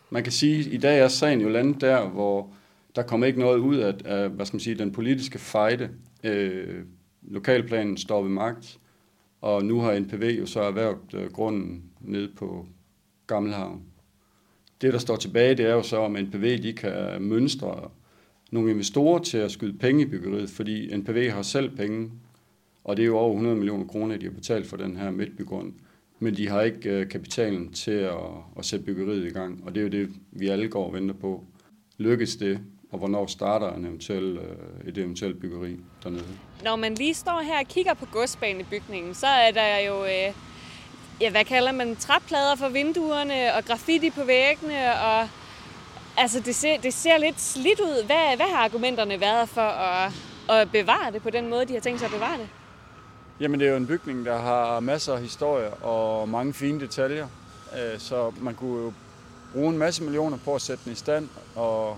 Man 0.09 0.23
kan 0.23 0.31
sige, 0.31 0.59
at 0.59 0.65
i 0.65 0.77
dag 0.77 0.99
er 0.99 1.07
sagen 1.07 1.41
jo 1.41 1.49
landet 1.49 1.81
der, 1.81 2.07
hvor 2.07 2.49
der 2.95 3.03
kommer 3.03 3.27
ikke 3.27 3.39
noget 3.39 3.57
ud 3.57 3.75
af, 3.75 3.93
af 4.05 4.29
hvad 4.29 4.45
skal 4.45 4.55
man 4.55 4.61
sige, 4.61 4.77
den 4.77 4.91
politiske 4.91 5.39
fejde. 5.39 5.89
Øh, 6.23 6.83
lokalplanen 7.21 7.97
står 7.97 8.21
ved 8.21 8.29
magt, 8.29 8.77
og 9.45 9.65
nu 9.65 9.79
har 9.79 9.99
NPV 9.99 10.37
jo 10.39 10.45
så 10.45 10.61
erhvervet 10.61 11.13
øh, 11.13 11.31
grunden 11.31 11.83
ned 12.01 12.29
på 12.35 12.65
Gammelhavn. 13.27 13.81
Det, 14.81 14.93
der 14.93 14.99
står 14.99 15.15
tilbage, 15.15 15.55
det 15.55 15.65
er 15.65 15.73
jo 15.73 15.83
så, 15.83 15.97
om 15.97 16.11
NPV 16.11 16.63
de 16.63 16.73
kan 16.73 17.21
mønstre 17.21 17.89
nogle 18.51 18.71
investorer 18.71 19.19
til 19.19 19.37
at 19.37 19.51
skyde 19.51 19.77
penge 19.77 20.01
i 20.01 20.05
byggeriet, 20.05 20.49
fordi 20.49 20.97
NPV 20.97 21.29
har 21.29 21.41
selv 21.41 21.75
penge, 21.75 22.11
og 22.83 22.97
det 22.97 23.03
er 23.03 23.07
jo 23.07 23.17
over 23.17 23.31
100 23.31 23.55
millioner 23.55 23.85
kroner, 23.85 24.17
de 24.17 24.25
har 24.25 24.33
betalt 24.33 24.67
for 24.67 24.77
den 24.77 24.97
her 24.97 25.11
midtbygrund. 25.11 25.73
Men 26.19 26.35
de 26.35 26.49
har 26.49 26.61
ikke 26.61 26.89
øh, 26.89 27.09
kapitalen 27.09 27.73
til 27.73 27.91
at, 27.91 28.19
at 28.57 28.65
sætte 28.65 28.85
byggeriet 28.85 29.25
i 29.25 29.33
gang, 29.33 29.63
og 29.65 29.75
det 29.75 29.81
er 29.81 29.83
jo 29.83 30.05
det, 30.05 30.09
vi 30.31 30.47
alle 30.47 30.67
går 30.67 30.85
og 30.85 30.93
venter 30.93 31.15
på. 31.15 31.43
Lykkes 31.97 32.35
det, 32.35 32.59
og 32.95 32.99
hvornår 32.99 33.25
starter 33.25 33.73
en 33.73 33.85
eventuel, 33.85 34.37
øh, 34.37 34.87
et 34.89 34.97
eventuelt 34.97 35.39
byggeri 35.39 35.79
dernede? 36.03 36.37
Når 36.63 36.75
man 36.75 36.95
lige 36.95 37.13
står 37.13 37.41
her 37.41 37.59
og 37.59 37.65
kigger 37.65 37.93
på 37.93 38.05
godsbanebygningen, 38.05 39.13
så 39.13 39.27
er 39.27 39.51
der 39.51 39.77
jo, 39.77 40.03
øh, 40.03 40.33
ja, 41.21 41.29
hvad 41.31 41.45
kalder 41.45 41.71
man, 41.71 41.95
træplader 41.95 42.55
for 42.55 42.69
vinduerne 42.69 43.55
og 43.57 43.65
graffiti 43.65 44.09
på 44.09 44.23
væggene, 44.23 45.01
og 45.01 45.29
altså, 46.17 46.39
det 46.39 46.55
ser, 46.55 46.77
det 46.77 46.93
ser 46.93 47.17
lidt 47.17 47.41
slidt 47.41 47.79
ud. 47.79 48.05
Hvad, 48.05 48.35
hvad 48.35 48.45
har 48.55 48.63
argumenterne 48.63 49.19
været 49.19 49.49
for 49.49 49.61
at, 49.61 50.11
at 50.49 50.71
bevare 50.71 51.11
det 51.11 51.21
på 51.21 51.29
den 51.29 51.49
måde, 51.49 51.65
de 51.65 51.73
har 51.73 51.81
tænkt 51.81 51.99
sig 51.99 52.05
at 52.05 52.13
bevare 52.13 52.37
det? 52.37 52.49
Jamen, 53.39 53.59
det 53.59 53.67
er 53.67 53.71
jo 53.71 53.77
en 53.77 53.87
bygning, 53.87 54.25
der 54.25 54.37
har 54.37 54.79
masser 54.79 55.13
af 55.13 55.21
historie 55.21 55.69
og 55.73 56.29
mange 56.29 56.53
fine 56.53 56.79
detaljer. 56.79 57.27
Øh, 57.77 57.99
så 57.99 58.31
man 58.41 58.53
kunne 58.55 58.83
jo 58.83 58.93
bruge 59.53 59.69
en 59.69 59.77
masse 59.77 60.03
millioner 60.03 60.37
på 60.45 60.55
at 60.55 60.61
sætte 60.61 60.83
den 60.83 60.91
i 60.91 60.95
stand, 60.95 61.29
og 61.55 61.97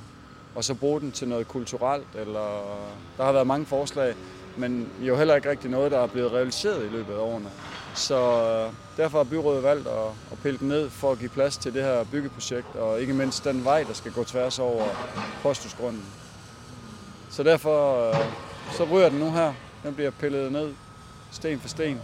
og 0.58 0.64
så 0.64 0.74
bruge 0.74 1.02
den 1.02 1.12
til 1.12 1.28
noget 1.28 1.48
kulturelt. 1.48 2.08
Eller, 2.16 2.78
der 3.18 3.24
har 3.24 3.32
været 3.32 3.48
mange 3.48 3.66
forslag, 3.66 4.14
men 4.58 4.90
jo 5.02 5.18
heller 5.18 5.36
ikke 5.36 5.50
rigtig 5.50 5.70
noget, 5.70 5.92
der 5.92 6.00
er 6.00 6.08
blevet 6.08 6.32
realiseret 6.32 6.86
i 6.86 6.90
løbet 6.90 7.14
af 7.14 7.18
årene. 7.18 7.50
Så 7.96 8.16
øh, 8.16 8.74
derfor 8.98 9.18
har 9.18 9.24
byrådet 9.24 9.64
valgt 9.64 9.88
at, 9.88 10.08
at 10.32 10.38
pille 10.44 10.60
den 10.60 10.68
ned 10.68 10.90
for 10.90 11.12
at 11.12 11.20
give 11.20 11.30
plads 11.30 11.58
til 11.58 11.74
det 11.74 11.84
her 11.84 12.04
byggeprojekt, 12.04 12.76
og 12.76 13.02
ikke 13.02 13.14
mindst 13.14 13.44
den 13.44 13.64
vej, 13.64 13.84
der 13.84 13.94
skal 13.94 14.12
gå 14.12 14.24
tværs 14.24 14.60
over 14.60 14.86
posthusgrunden. 15.42 16.06
Så 17.30 17.44
derfor 17.44 18.10
øh, 18.10 18.16
så 18.78 18.84
ryger 18.84 19.10
den 19.10 19.20
nu 19.20 19.32
her. 19.32 19.54
Den 19.84 19.94
bliver 19.94 20.12
pillet 20.12 20.52
ned 20.52 20.74
sten 21.32 21.60
for 21.60 21.68
sten. 21.68 22.00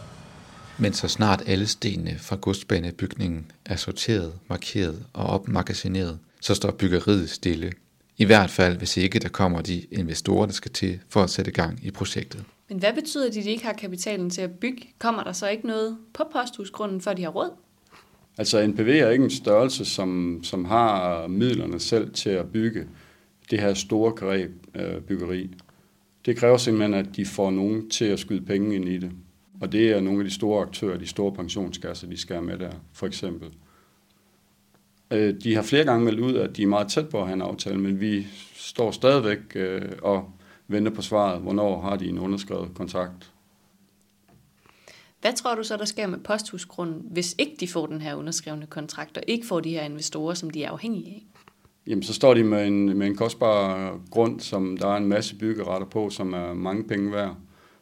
Men 0.77 0.93
så 0.93 1.07
snart 1.07 1.43
alle 1.45 1.67
stenene 1.67 2.19
fra 2.19 2.35
godsbanebygningen 2.35 3.51
er 3.65 3.75
sorteret, 3.75 4.33
markeret 4.47 5.05
og 5.13 5.25
opmagasineret, 5.25 6.19
så 6.41 6.55
står 6.55 6.71
byggeriet 6.71 7.29
stille 7.29 7.71
i 8.17 8.25
hvert 8.25 8.49
fald, 8.49 8.77
hvis 8.77 8.97
ikke 8.97 9.19
der 9.19 9.29
kommer 9.29 9.61
de 9.61 9.81
investorer, 9.91 10.45
der 10.45 10.53
skal 10.53 10.71
til 10.71 10.99
for 11.09 11.23
at 11.23 11.29
sætte 11.29 11.51
gang 11.51 11.79
i 11.83 11.91
projektet. 11.91 12.43
Men 12.69 12.79
hvad 12.79 12.93
betyder 12.93 13.29
det, 13.29 13.37
at 13.37 13.43
de 13.43 13.49
ikke 13.49 13.65
har 13.65 13.73
kapitalen 13.73 14.29
til 14.29 14.41
at 14.41 14.51
bygge? 14.51 14.87
Kommer 14.99 15.23
der 15.23 15.31
så 15.31 15.47
ikke 15.47 15.67
noget 15.67 15.97
på 16.13 16.23
posthusgrunden, 16.31 17.01
før 17.01 17.13
de 17.13 17.23
har 17.23 17.29
råd? 17.29 17.49
Altså 18.37 18.67
NPV 18.67 18.87
er 18.87 19.09
ikke 19.09 19.23
en 19.23 19.29
størrelse, 19.29 19.85
som, 19.85 20.39
som 20.43 20.65
har 20.65 21.27
midlerne 21.27 21.79
selv 21.79 22.13
til 22.13 22.29
at 22.29 22.51
bygge 22.51 22.85
det 23.51 23.59
her 23.59 23.73
store 23.73 24.11
greb 24.11 24.51
øh, 24.75 25.01
byggeri. 25.01 25.49
Det 26.25 26.37
kræver 26.37 26.57
simpelthen, 26.57 26.93
at 26.93 27.15
de 27.15 27.25
får 27.25 27.51
nogen 27.51 27.89
til 27.89 28.05
at 28.05 28.19
skyde 28.19 28.45
penge 28.45 28.75
ind 28.75 28.89
i 28.89 28.97
det. 28.97 29.11
Og 29.61 29.71
det 29.71 29.91
er 29.91 30.01
nogle 30.01 30.19
af 30.19 30.25
de 30.25 30.31
store 30.31 30.61
aktører, 30.61 30.97
de 30.97 31.07
store 31.07 31.33
pensionskasser, 31.33 32.07
de 32.07 32.17
skal 32.17 32.35
have 32.35 32.45
med 32.45 32.57
der, 32.57 32.71
for 32.93 33.07
eksempel. 33.07 33.49
Øh, 35.11 35.33
de 35.43 35.55
har 35.55 35.61
flere 35.61 35.83
gange 35.83 36.05
meldt 36.05 36.19
ud, 36.19 36.35
at 36.35 36.57
de 36.57 36.63
er 36.63 36.67
meget 36.67 36.87
tæt 36.87 37.09
på 37.09 37.19
at 37.19 37.25
have 37.25 37.33
en 37.33 37.41
aftale, 37.41 37.79
men 37.79 37.99
vi 37.99 38.27
står 38.55 38.91
stadigvæk 38.91 39.39
øh, 39.55 39.81
og 40.01 40.29
venter 40.67 40.91
på 40.91 41.01
svaret, 41.01 41.41
hvornår 41.41 41.81
har 41.81 41.95
de 41.95 42.07
en 42.07 42.19
underskrevet 42.19 42.69
kontrakt. 42.75 43.31
Hvad 45.21 45.33
tror 45.33 45.55
du 45.55 45.63
så, 45.63 45.77
der 45.77 45.85
sker 45.85 46.07
med 46.07 46.19
posthusgrunden, 46.19 47.07
hvis 47.11 47.35
ikke 47.37 47.55
de 47.59 47.67
får 47.67 47.85
den 47.85 48.01
her 48.01 48.15
underskrevne 48.15 48.65
kontrakt, 48.65 49.17
og 49.17 49.23
ikke 49.27 49.47
får 49.47 49.59
de 49.59 49.69
her 49.69 49.83
investorer, 49.83 50.33
som 50.33 50.49
de 50.49 50.63
er 50.63 50.71
afhængige 50.71 51.07
af? 51.07 51.25
Jamen, 51.87 52.03
så 52.03 52.13
står 52.13 52.33
de 52.33 52.43
med 52.43 52.67
en, 52.67 52.97
med 52.97 53.07
en 53.07 53.15
kostbar 53.15 53.99
grund, 54.11 54.39
som 54.39 54.77
der 54.77 54.87
er 54.87 54.97
en 54.97 55.07
masse 55.07 55.35
byggeretter 55.35 55.87
på, 55.87 56.09
som 56.09 56.33
er 56.33 56.53
mange 56.53 56.83
penge 56.83 57.11
værd. 57.11 57.35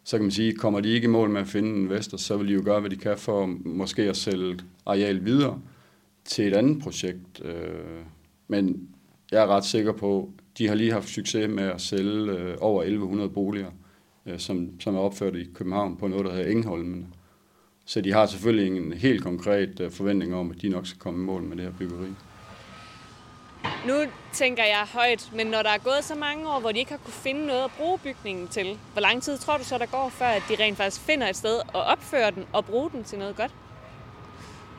Så 0.04 0.18
kan 0.18 0.24
man 0.24 0.32
sige, 0.32 0.54
kommer 0.54 0.80
de 0.80 0.90
ikke 0.90 1.06
i 1.06 1.08
mål 1.08 1.30
med 1.30 1.42
at 1.42 1.48
finde 1.48 1.70
en 1.70 1.76
investor, 1.76 2.18
så 2.18 2.38
vil 2.38 2.48
de 2.48 2.54
jo 2.54 2.62
gøre, 2.66 2.80
hvad 2.80 2.90
de 2.90 2.96
kan 2.96 3.18
for 3.18 3.46
måske 3.66 4.02
at 4.02 4.18
sælge 4.18 4.60
areal 4.86 5.26
videre 5.26 5.60
til 6.26 6.48
et 6.48 6.54
andet 6.54 6.84
projekt. 6.84 7.42
Øh, 7.44 8.04
men 8.48 8.90
jeg 9.32 9.44
er 9.44 9.48
ret 9.48 9.66
sikker 9.66 9.92
på, 9.92 10.30
de 10.58 10.68
har 10.68 10.76
lige 10.76 10.92
haft 10.92 11.10
succes 11.10 11.50
med 11.50 11.64
at 11.64 11.82
sælge 11.82 12.32
øh, 12.32 12.58
over 12.62 12.82
1100 12.82 13.30
boliger, 13.30 13.72
øh, 14.26 14.40
som, 14.40 14.80
som 14.80 14.96
er 14.96 15.00
opført 15.00 15.36
i 15.36 15.48
København 15.54 15.98
på 15.98 16.08
noget, 16.08 16.26
der 16.26 16.32
hedder 16.32 16.52
Engholmen. 16.52 17.14
Så 17.86 18.02
de 18.02 18.14
har 18.14 18.26
selvfølgelig 18.26 18.78
en 18.78 18.94
helt 18.94 19.24
konkret 19.24 19.80
øh, 19.80 19.92
forventning 19.92 20.36
om, 20.36 20.52
at 20.52 20.62
de 20.62 20.70
nok 20.70 20.88
skal 20.88 21.00
komme 21.00 21.24
i 21.24 21.26
mål 21.26 21.44
med 21.44 21.58
det 21.58 21.66
her 21.66 21.72
byggeri. 21.78 22.08
Nu 23.88 23.94
tænker 24.34 24.64
jeg 24.64 24.86
højt, 24.94 25.32
men 25.36 25.48
når 25.48 25.62
der 25.62 25.70
er 25.70 25.78
gået 25.78 26.04
så 26.04 26.16
mange 26.16 26.50
år, 26.50 26.60
hvor 26.60 26.72
de 26.72 26.80
ikke 26.80 26.92
har 26.92 26.98
kunne 26.98 27.14
finde 27.14 27.46
noget 27.46 27.64
at 27.64 27.72
bruge 27.78 28.00
bygningen 28.00 28.48
til, 28.48 28.78
hvor 28.94 29.02
lang 29.02 29.24
tid 29.24 29.38
tror 29.38 29.58
du 29.58 29.64
så, 29.64 29.78
der 29.78 29.86
går, 29.86 30.10
før 30.10 30.26
at 30.26 30.44
de 30.50 30.64
rent 30.64 30.78
faktisk 30.78 31.02
finder 31.02 31.28
et 31.28 31.36
sted 31.36 31.60
og 31.74 31.84
opfører 31.84 32.30
den 32.30 32.46
og 32.54 32.66
bruge 32.66 32.92
den 32.92 33.04
til 33.04 33.20
noget 33.20 33.36
godt? 33.36 33.52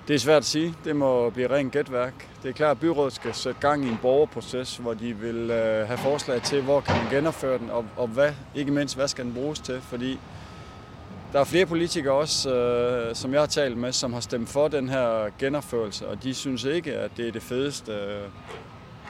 Det 0.09 0.15
er 0.15 0.19
svært 0.19 0.37
at 0.37 0.45
sige. 0.45 0.75
Det 0.85 0.97
må 0.97 1.31
blive 1.31 1.51
rent 1.51 1.73
gætværk. 1.73 2.29
Det 2.43 2.49
er 2.49 2.53
klart, 2.53 2.71
at 2.71 2.81
byrådet 2.81 3.13
skal 3.13 3.35
sætte 3.35 3.61
gang 3.61 3.85
i 3.85 3.89
en 3.89 3.99
borgerproces, 4.03 4.77
hvor 4.77 4.95
de 4.95 5.17
vil 5.17 5.51
øh, 5.51 5.87
have 5.87 5.99
forslag 5.99 6.43
til, 6.43 6.63
hvor 6.63 6.81
kan 6.81 6.97
man 6.97 7.11
genopføre 7.11 7.59
den, 7.59 7.71
og, 7.71 7.85
og 7.97 8.09
hvad, 8.09 8.33
ikke 8.55 8.73
mindst, 8.73 8.97
hvad 8.97 9.09
skal 9.09 9.25
den 9.25 9.35
bruges 9.35 9.61
til, 9.61 9.81
fordi 9.81 10.19
der 11.33 11.41
er 11.41 11.45
flere 11.45 11.67
politikere 11.67 12.15
også, 12.15 12.55
øh, 12.55 13.15
som 13.15 13.33
jeg 13.33 13.41
har 13.41 13.47
talt 13.47 13.77
med, 13.77 13.93
som 13.93 14.13
har 14.13 14.21
stemt 14.21 14.49
for 14.49 14.69
den 14.69 14.89
her 14.89 15.31
genopførelse, 15.39 16.09
og 16.09 16.23
de 16.23 16.35
synes 16.35 16.65
ikke, 16.65 16.95
at 16.95 17.11
det 17.17 17.29
er 17.29 17.33
det 17.33 17.43
fedeste 17.43 17.93
øh, 17.93 18.23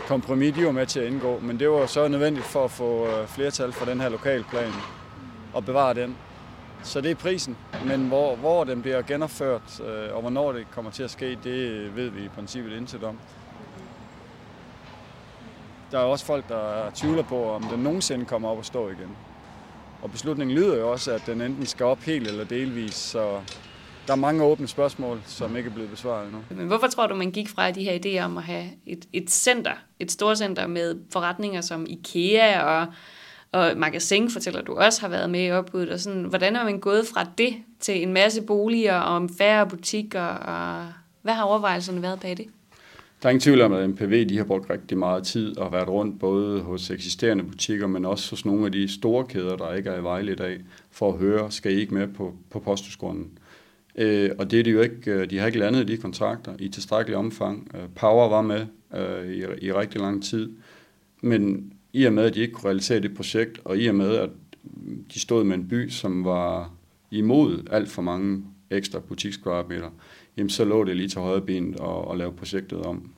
kompromis, 0.07 0.55
de 0.55 0.65
var 0.65 0.73
med 0.73 0.87
til 0.87 1.01
at 1.01 1.07
indgå. 1.07 1.39
Men 1.43 1.59
det 1.59 1.71
var 1.71 1.87
så 1.87 2.09
nødvendigt 2.09 2.47
for 2.47 2.65
at 2.65 2.71
få 2.71 3.07
øh, 3.07 3.29
flertal 3.29 3.73
for 3.73 3.85
den 3.85 4.01
her 4.01 4.09
lokalplan 4.09 4.73
og 5.53 5.65
bevare 5.65 5.95
den. 5.95 6.17
Så 6.83 7.01
det 7.01 7.11
er 7.11 7.15
prisen. 7.15 7.57
Men 7.87 8.09
hvor, 8.09 8.37
hvor 8.37 8.65
den 8.65 8.83
bliver 8.83 9.03
genopført, 9.03 9.81
øh, 9.81 10.15
og 10.15 10.21
hvornår 10.21 10.53
det 10.53 10.71
kommer 10.71 10.91
til 10.91 11.03
at 11.03 11.11
ske, 11.11 11.39
det 11.45 11.97
ved 11.97 12.09
vi 12.09 12.25
i 12.25 12.29
princippet 12.29 12.77
intet 12.77 13.05
om. 13.05 13.19
Der 15.91 15.99
er 15.99 16.03
også 16.03 16.25
folk, 16.25 16.49
der 16.49 16.91
tvivler 16.95 17.23
på, 17.23 17.51
om 17.51 17.63
den 17.63 17.81
nogensinde 17.81 18.25
kommer 18.25 18.49
op 18.49 18.59
og 18.59 18.65
stå 18.65 18.89
igen. 18.89 19.17
Og 20.03 20.11
beslutningen 20.11 20.57
lyder 20.57 20.77
jo 20.77 20.91
også, 20.93 21.13
at 21.13 21.23
den 21.27 21.41
enten 21.41 21.67
skal 21.67 21.87
op 21.87 22.01
helt 22.01 22.29
eller 22.29 22.45
delvis, 22.45 22.95
så 22.95 23.41
der 24.07 24.13
er 24.13 24.17
mange 24.17 24.45
åbne 24.45 24.69
spørgsmål, 24.69 25.23
som 25.27 25.57
ikke 25.57 25.69
er 25.71 25.75
blevet 25.75 25.91
besvaret 25.91 26.27
endnu. 26.27 26.43
Men 26.51 26.67
hvorfor 26.67 26.87
tror 26.87 27.07
du, 27.07 27.15
man 27.15 27.31
gik 27.31 27.49
fra 27.49 27.71
de 27.71 27.85
her 27.85 27.99
idéer 27.99 28.25
om 28.25 28.39
at 28.39 28.45
have 28.45 28.65
et, 28.87 29.09
et 29.13 29.31
center, 29.31 29.73
et 29.99 30.13
stort 30.13 30.39
center 30.39 30.67
med 30.67 30.97
forretninger 31.13 31.61
som 31.61 31.87
IKEA 31.89 32.63
og, 32.63 32.87
og 33.53 33.73
Magasin, 33.77 34.31
fortæller 34.31 34.63
du 34.63 34.75
også 34.75 35.01
har 35.01 35.09
været 35.09 35.31
med 35.31 35.47
i 35.47 35.51
opbuddet, 35.51 35.91
og 35.91 36.01
sådan, 36.01 36.23
hvordan 36.23 36.57
er 36.57 36.65
man 36.65 36.79
gået 36.79 37.07
fra 37.07 37.27
det 37.39 37.55
til 37.81 38.03
en 38.03 38.13
masse 38.13 38.43
boliger 38.43 38.99
og 38.99 39.31
færre 39.39 39.69
butikker, 39.69 40.23
og 40.23 40.87
hvad 41.23 41.35
har 41.35 41.43
overvejelserne 41.43 42.03
været 42.03 42.21
bag 42.21 42.37
det? 42.37 42.47
Der 43.23 43.29
er 43.29 43.31
ingen 43.31 43.41
tvivl 43.41 43.61
om, 43.61 43.73
at 43.73 43.91
MPV 43.91 44.29
de 44.29 44.37
har 44.37 44.45
brugt 44.45 44.71
rigtig 44.71 44.99
meget 44.99 45.25
tid 45.25 45.59
og 45.59 45.73
været 45.73 45.89
rundt 45.89 46.21
både 46.21 46.61
hos 46.61 46.91
eksisterende 46.91 47.45
butikker, 47.45 47.87
men 47.87 48.05
også 48.05 48.31
hos 48.31 48.45
nogle 48.45 48.67
af 48.67 48.73
de 48.73 48.89
store 48.89 49.27
kæder, 49.27 49.57
der 49.57 49.75
ikke 49.75 49.91
er 49.91 49.99
i 49.99 50.03
Vejle 50.03 50.33
i 50.33 50.37
dag, 50.37 50.61
for 50.91 51.13
at 51.13 51.19
høre, 51.19 51.51
skal 51.51 51.73
I 51.73 51.81
ikke 51.81 51.95
med 51.95 52.09
på, 52.09 52.35
på 52.51 52.59
posthusgrunden? 52.59 53.39
Øh, 53.97 54.31
og 54.39 54.51
det 54.51 54.59
er 54.59 54.65
de 54.65 54.71
jo 54.71 54.81
ikke, 54.81 55.11
øh, 55.11 55.31
de 55.31 55.39
har 55.39 55.47
ikke 55.47 55.59
landet 55.59 55.89
de 55.89 55.97
kontrakter 55.97 56.53
i 56.59 56.69
tilstrækkelig 56.69 57.17
omfang. 57.17 57.71
Øh, 57.75 57.81
Power 57.97 58.29
var 58.29 58.43
med 58.43 58.67
øh, 58.97 59.33
i, 59.33 59.67
i 59.67 59.73
rigtig 59.73 60.01
lang 60.01 60.25
tid, 60.25 60.53
men 61.21 61.73
i 61.93 62.05
og 62.05 62.13
med, 62.13 62.25
at 62.25 62.35
de 62.35 62.41
ikke 62.41 62.53
kunne 62.53 62.69
realisere 62.69 63.01
det 63.01 63.15
projekt, 63.15 63.61
og 63.65 63.79
i 63.79 63.87
og 63.87 63.95
med, 63.95 64.17
at 64.17 64.31
de 65.15 65.21
stod 65.21 65.45
med 65.45 65.57
en 65.57 65.69
by, 65.69 65.89
som 65.89 66.25
var 66.25 66.73
imod 67.11 67.69
alt 67.71 67.91
for 67.91 68.03
mange 68.03 68.45
ekstra 68.71 68.99
butikskvadratmeter, 68.99 69.91
jamen 70.37 70.51
så 70.51 70.65
lå 70.65 70.85
det 70.85 70.97
lige 70.97 71.09
til 71.09 71.21
højre 71.21 71.41
benet 71.41 71.77
og, 71.77 72.09
og 72.09 72.17
lave 72.17 72.33
projektet 72.33 72.83
om. 72.83 73.11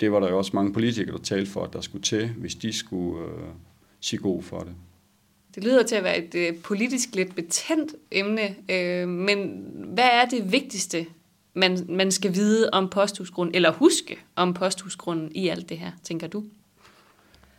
Det 0.00 0.12
var 0.12 0.20
der 0.20 0.28
jo 0.28 0.38
også 0.38 0.50
mange 0.54 0.72
politikere, 0.72 1.16
der 1.16 1.22
talte 1.22 1.50
for, 1.50 1.64
at 1.64 1.72
der 1.72 1.80
skulle 1.80 2.02
til, 2.02 2.28
hvis 2.28 2.54
de 2.54 2.72
skulle 2.72 3.24
øh, 3.24 3.48
sige 4.00 4.20
god 4.20 4.42
for 4.42 4.60
det. 4.60 4.74
Det 5.54 5.64
lyder 5.64 5.82
til 5.82 5.94
at 5.94 6.04
være 6.04 6.24
et 6.24 6.34
øh, 6.34 6.58
politisk 6.58 7.14
lidt 7.14 7.34
betændt 7.34 7.94
emne, 8.10 8.56
øh, 8.68 9.08
men 9.08 9.66
hvad 9.94 10.08
er 10.12 10.24
det 10.24 10.52
vigtigste, 10.52 11.06
man, 11.54 11.86
man 11.88 12.10
skal 12.10 12.34
vide 12.34 12.70
om 12.72 12.88
posthusgrunden, 12.88 13.54
eller 13.54 13.72
huske 13.72 14.16
om 14.36 14.54
posthusgrunden 14.54 15.32
i 15.34 15.48
alt 15.48 15.68
det 15.68 15.78
her, 15.78 15.90
tænker 16.02 16.26
du? 16.26 16.44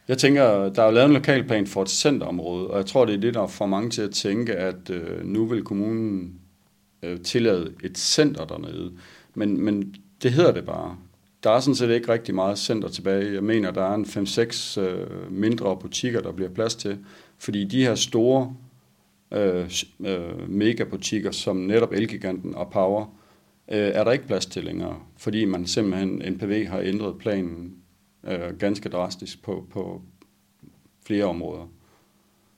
Jeg 0.08 0.18
tænker, 0.18 0.70
der 0.70 0.82
er 0.82 0.86
jo 0.86 0.92
lavet 0.92 1.08
en 1.08 1.14
lokalplan 1.14 1.68
for 1.68 1.82
et 1.82 1.90
centerområde, 1.90 2.68
og 2.68 2.78
jeg 2.78 2.86
tror, 2.86 3.06
det 3.06 3.16
er 3.16 3.20
det, 3.20 3.34
der 3.34 3.48
får 3.48 3.66
mange 3.66 3.90
til 3.90 4.02
at 4.02 4.12
tænke, 4.12 4.56
at 4.56 4.90
øh, 4.90 5.26
nu 5.26 5.46
vil 5.46 5.64
kommunen 5.64 6.40
øh, 7.04 7.20
tillade 7.20 7.74
et 7.84 7.98
center 7.98 8.46
dernede. 8.46 8.92
Men, 9.34 9.62
men 9.62 9.96
det 10.24 10.32
hedder 10.32 10.52
det 10.52 10.66
bare. 10.66 10.98
Der 11.44 11.52
er 11.52 11.60
sådan 11.60 11.76
set 11.76 11.90
ikke 11.90 12.14
rigtig 12.14 12.36
meget 12.36 12.58
center 12.58 12.88
tilbage. 12.88 13.34
Jeg 13.34 13.44
mener, 13.44 13.72
der 13.72 13.84
er 13.84 13.96
en 13.96 14.06
5-6 14.06 14.82
øh, 14.82 15.32
mindre 15.32 15.78
butikker, 15.78 16.22
der 16.22 16.32
bliver 16.32 16.50
plads 16.50 16.76
til. 16.76 16.98
Fordi 17.38 17.64
de 17.64 17.84
her 17.84 17.96
store 17.96 18.56
øh, 19.32 19.72
øh, 20.06 20.50
megabutikker, 20.50 21.32
som 21.32 21.56
netop 21.56 21.92
Elgiganten 21.92 22.56
og 22.56 22.70
Power, 22.72 23.06
øh, 23.72 23.78
er 23.78 24.04
der 24.04 24.12
ikke 24.12 24.28
plads 24.28 24.46
til 24.46 24.64
længere. 24.64 25.00
Fordi 25.18 25.46
man 25.46 25.68
simpelthen, 25.68 26.22
NPV 26.34 26.66
har 26.66 26.80
ændret 26.80 27.18
planen 27.18 27.74
øh, 28.26 28.58
ganske 28.60 28.90
drastisk 28.90 29.44
på, 29.44 29.68
på 29.72 30.02
flere 31.06 31.26
områder. 31.26 31.68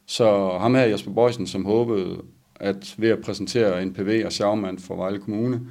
Så 0.05 0.57
ham 0.59 0.75
her, 0.75 0.83
Jesper 0.83 1.11
Bøjsen, 1.11 1.47
som 1.47 1.65
håbede, 1.65 2.21
at 2.55 2.95
ved 2.97 3.09
at 3.09 3.21
præsentere 3.21 3.85
NPV 3.85 4.21
og 4.25 4.31
Schaumann 4.31 4.79
for 4.79 4.95
Vejle 4.95 5.19
Kommune, 5.19 5.61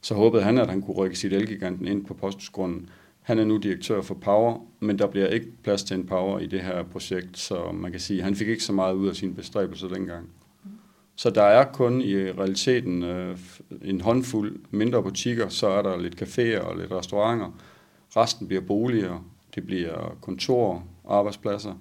så 0.00 0.14
håbede 0.14 0.42
han, 0.42 0.58
at 0.58 0.70
han 0.70 0.82
kunne 0.82 0.96
rykke 0.96 1.16
sit 1.16 1.32
elgiganten 1.32 1.88
ind 1.88 2.04
på 2.04 2.14
posthusgrunden. 2.14 2.88
Han 3.22 3.38
er 3.38 3.44
nu 3.44 3.56
direktør 3.56 4.02
for 4.02 4.14
Power, 4.14 4.58
men 4.80 4.98
der 4.98 5.06
bliver 5.06 5.26
ikke 5.26 5.46
plads 5.62 5.84
til 5.84 5.96
en 5.96 6.06
Power 6.06 6.38
i 6.38 6.46
det 6.46 6.60
her 6.60 6.82
projekt, 6.82 7.38
så 7.38 7.72
man 7.72 7.90
kan 7.90 8.00
sige, 8.00 8.18
at 8.18 8.24
han 8.24 8.34
fik 8.34 8.48
ikke 8.48 8.64
så 8.64 8.72
meget 8.72 8.94
ud 8.94 9.08
af 9.08 9.16
sine 9.16 9.34
bestræbelser 9.34 9.88
dengang. 9.88 10.28
Så 11.16 11.30
der 11.30 11.42
er 11.42 11.64
kun 11.72 12.00
i 12.00 12.16
realiteten 12.16 13.02
øh, 13.02 13.38
en 13.82 14.00
håndfuld 14.00 14.60
mindre 14.70 15.02
butikker, 15.02 15.48
så 15.48 15.66
er 15.66 15.82
der 15.82 15.96
lidt 15.96 16.22
caféer 16.22 16.60
og 16.60 16.76
lidt 16.76 16.92
restauranter. 16.92 17.58
Resten 18.16 18.46
bliver 18.46 18.62
boliger, 18.62 19.24
det 19.54 19.66
bliver 19.66 20.16
kontor, 20.20 20.84
arbejdspladser. 21.08 21.74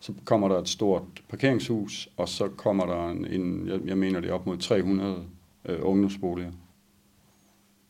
Så 0.00 0.12
kommer 0.24 0.48
der 0.48 0.58
et 0.58 0.68
stort 0.68 1.02
parkeringshus, 1.28 2.08
og 2.16 2.28
så 2.28 2.48
kommer 2.48 2.86
der 2.86 3.08
en, 3.08 3.26
en 3.26 3.68
jeg, 3.68 3.80
jeg 3.84 3.98
mener 3.98 4.20
det 4.20 4.30
er 4.30 4.34
op 4.34 4.46
mod 4.46 4.56
300 4.56 5.24
øh, 5.64 5.78
ungdomsboliger. 5.82 6.52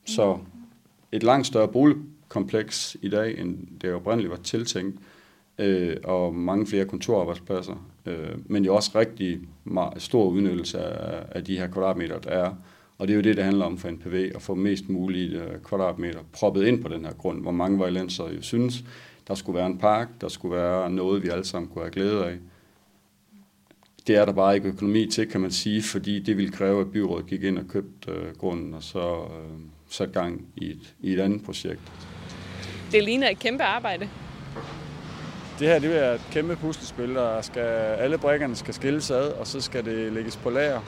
Så 0.04 0.38
et 1.12 1.22
langt 1.22 1.46
større 1.46 1.68
boligkompleks 1.68 2.96
i 3.02 3.08
dag, 3.08 3.38
end 3.38 3.66
det 3.80 3.94
oprindeligt 3.94 4.30
var 4.30 4.36
tiltænkt, 4.36 4.98
øh, 5.58 5.96
og 6.04 6.34
mange 6.34 6.66
flere 6.66 6.84
kontorarbejdspladser, 6.84 7.88
øh, 8.06 8.50
men 8.50 8.64
jo 8.64 8.74
også 8.74 8.98
rigtig 8.98 9.40
meget, 9.64 10.02
stor 10.02 10.28
udnyttelse 10.28 10.78
af, 10.78 11.26
af 11.30 11.44
de 11.44 11.58
her 11.58 11.68
kvadratmeter, 11.68 12.18
der 12.18 12.30
er. 12.30 12.54
Og 12.98 13.08
det 13.08 13.14
er 13.14 13.16
jo 13.16 13.22
det, 13.22 13.36
det 13.36 13.44
handler 13.44 13.64
om 13.64 13.78
for 13.78 13.90
NPV, 13.90 14.30
at 14.34 14.42
få 14.42 14.54
mest 14.54 14.88
muligt 14.88 15.32
øh, 15.32 15.60
kvadratmeter 15.64 16.20
proppet 16.32 16.66
ind 16.66 16.82
på 16.82 16.88
den 16.88 17.04
her 17.04 17.12
grund, 17.12 17.42
hvor 17.42 17.50
mange 17.50 17.78
vejlenser 17.78 18.24
jo 18.32 18.42
synes, 18.42 18.84
der 19.28 19.34
skulle 19.34 19.58
være 19.58 19.66
en 19.66 19.78
park, 19.78 20.08
der 20.20 20.28
skulle 20.28 20.56
være 20.56 20.90
noget, 20.90 21.22
vi 21.22 21.28
alle 21.28 21.44
sammen 21.44 21.70
kunne 21.70 21.82
have 21.84 21.92
glæde 21.92 22.24
af. 22.24 22.36
Det 24.06 24.16
er 24.16 24.24
der 24.24 24.32
bare 24.32 24.54
ikke 24.54 24.68
økonomi 24.68 25.06
til, 25.06 25.28
kan 25.28 25.40
man 25.40 25.50
sige, 25.50 25.82
fordi 25.82 26.20
det 26.20 26.36
ville 26.36 26.52
kræve, 26.52 26.80
at 26.80 26.92
byrådet 26.92 27.26
gik 27.26 27.42
ind 27.42 27.58
og 27.58 27.68
købte 27.68 28.10
øh, 28.10 28.36
grunden, 28.36 28.74
og 28.74 28.82
så 28.82 29.14
øh, 29.14 29.58
sat 29.88 30.12
gang 30.12 30.46
i 30.56 30.70
et, 30.70 30.94
i 31.00 31.12
et 31.12 31.20
andet 31.20 31.44
projekt. 31.44 31.80
Det 32.92 33.04
ligner 33.04 33.28
et 33.28 33.38
kæmpe 33.38 33.62
arbejde. 33.64 34.08
det 35.58 35.68
her 35.68 35.78
det 35.78 36.04
er 36.04 36.12
et 36.12 36.28
kæmpe 36.30 36.56
puslespil, 36.56 37.14
der 37.14 37.40
skal, 37.40 37.62
alle 37.98 38.18
brækkerne 38.18 38.56
skal 38.56 38.74
skilles 38.74 39.10
ad, 39.10 39.32
og 39.32 39.46
så 39.46 39.60
skal 39.60 39.84
det 39.84 40.12
lægges 40.12 40.36
på 40.36 40.50
lager, 40.50 40.80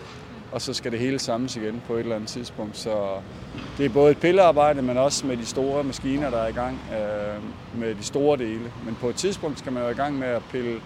og 0.54 0.62
så 0.62 0.73
skal 0.73 0.92
det 0.92 1.00
hele 1.00 1.18
samles 1.18 1.56
igen 1.56 1.82
på 1.87 1.94
et 1.94 2.00
eller 2.00 2.16
andet 2.16 2.28
tidspunkt. 2.28 2.76
Så 2.76 3.06
det 3.78 3.87
er 3.87 3.90
både 3.90 4.11
et 4.11 4.18
pillearbejde, 4.18 4.82
men 4.82 4.96
også 4.96 5.26
med 5.26 5.37
de 5.37 5.46
store 5.46 5.84
maskiner, 5.84 6.30
der 6.30 6.38
er 6.38 6.49
i 6.49 6.52
gang 6.52 6.80
øh, 6.92 7.80
med 7.80 7.94
de 7.94 8.02
store 8.02 8.38
dele. 8.38 8.73
Men 8.84 8.96
på 9.00 9.08
et 9.08 9.16
tidspunkt 9.16 9.58
skal 9.58 9.73
man 9.73 9.82
jo 9.82 9.88
i 9.88 9.94
gang 9.94 10.18
med 10.18 10.28
at 10.28 10.42
pille 10.50 10.80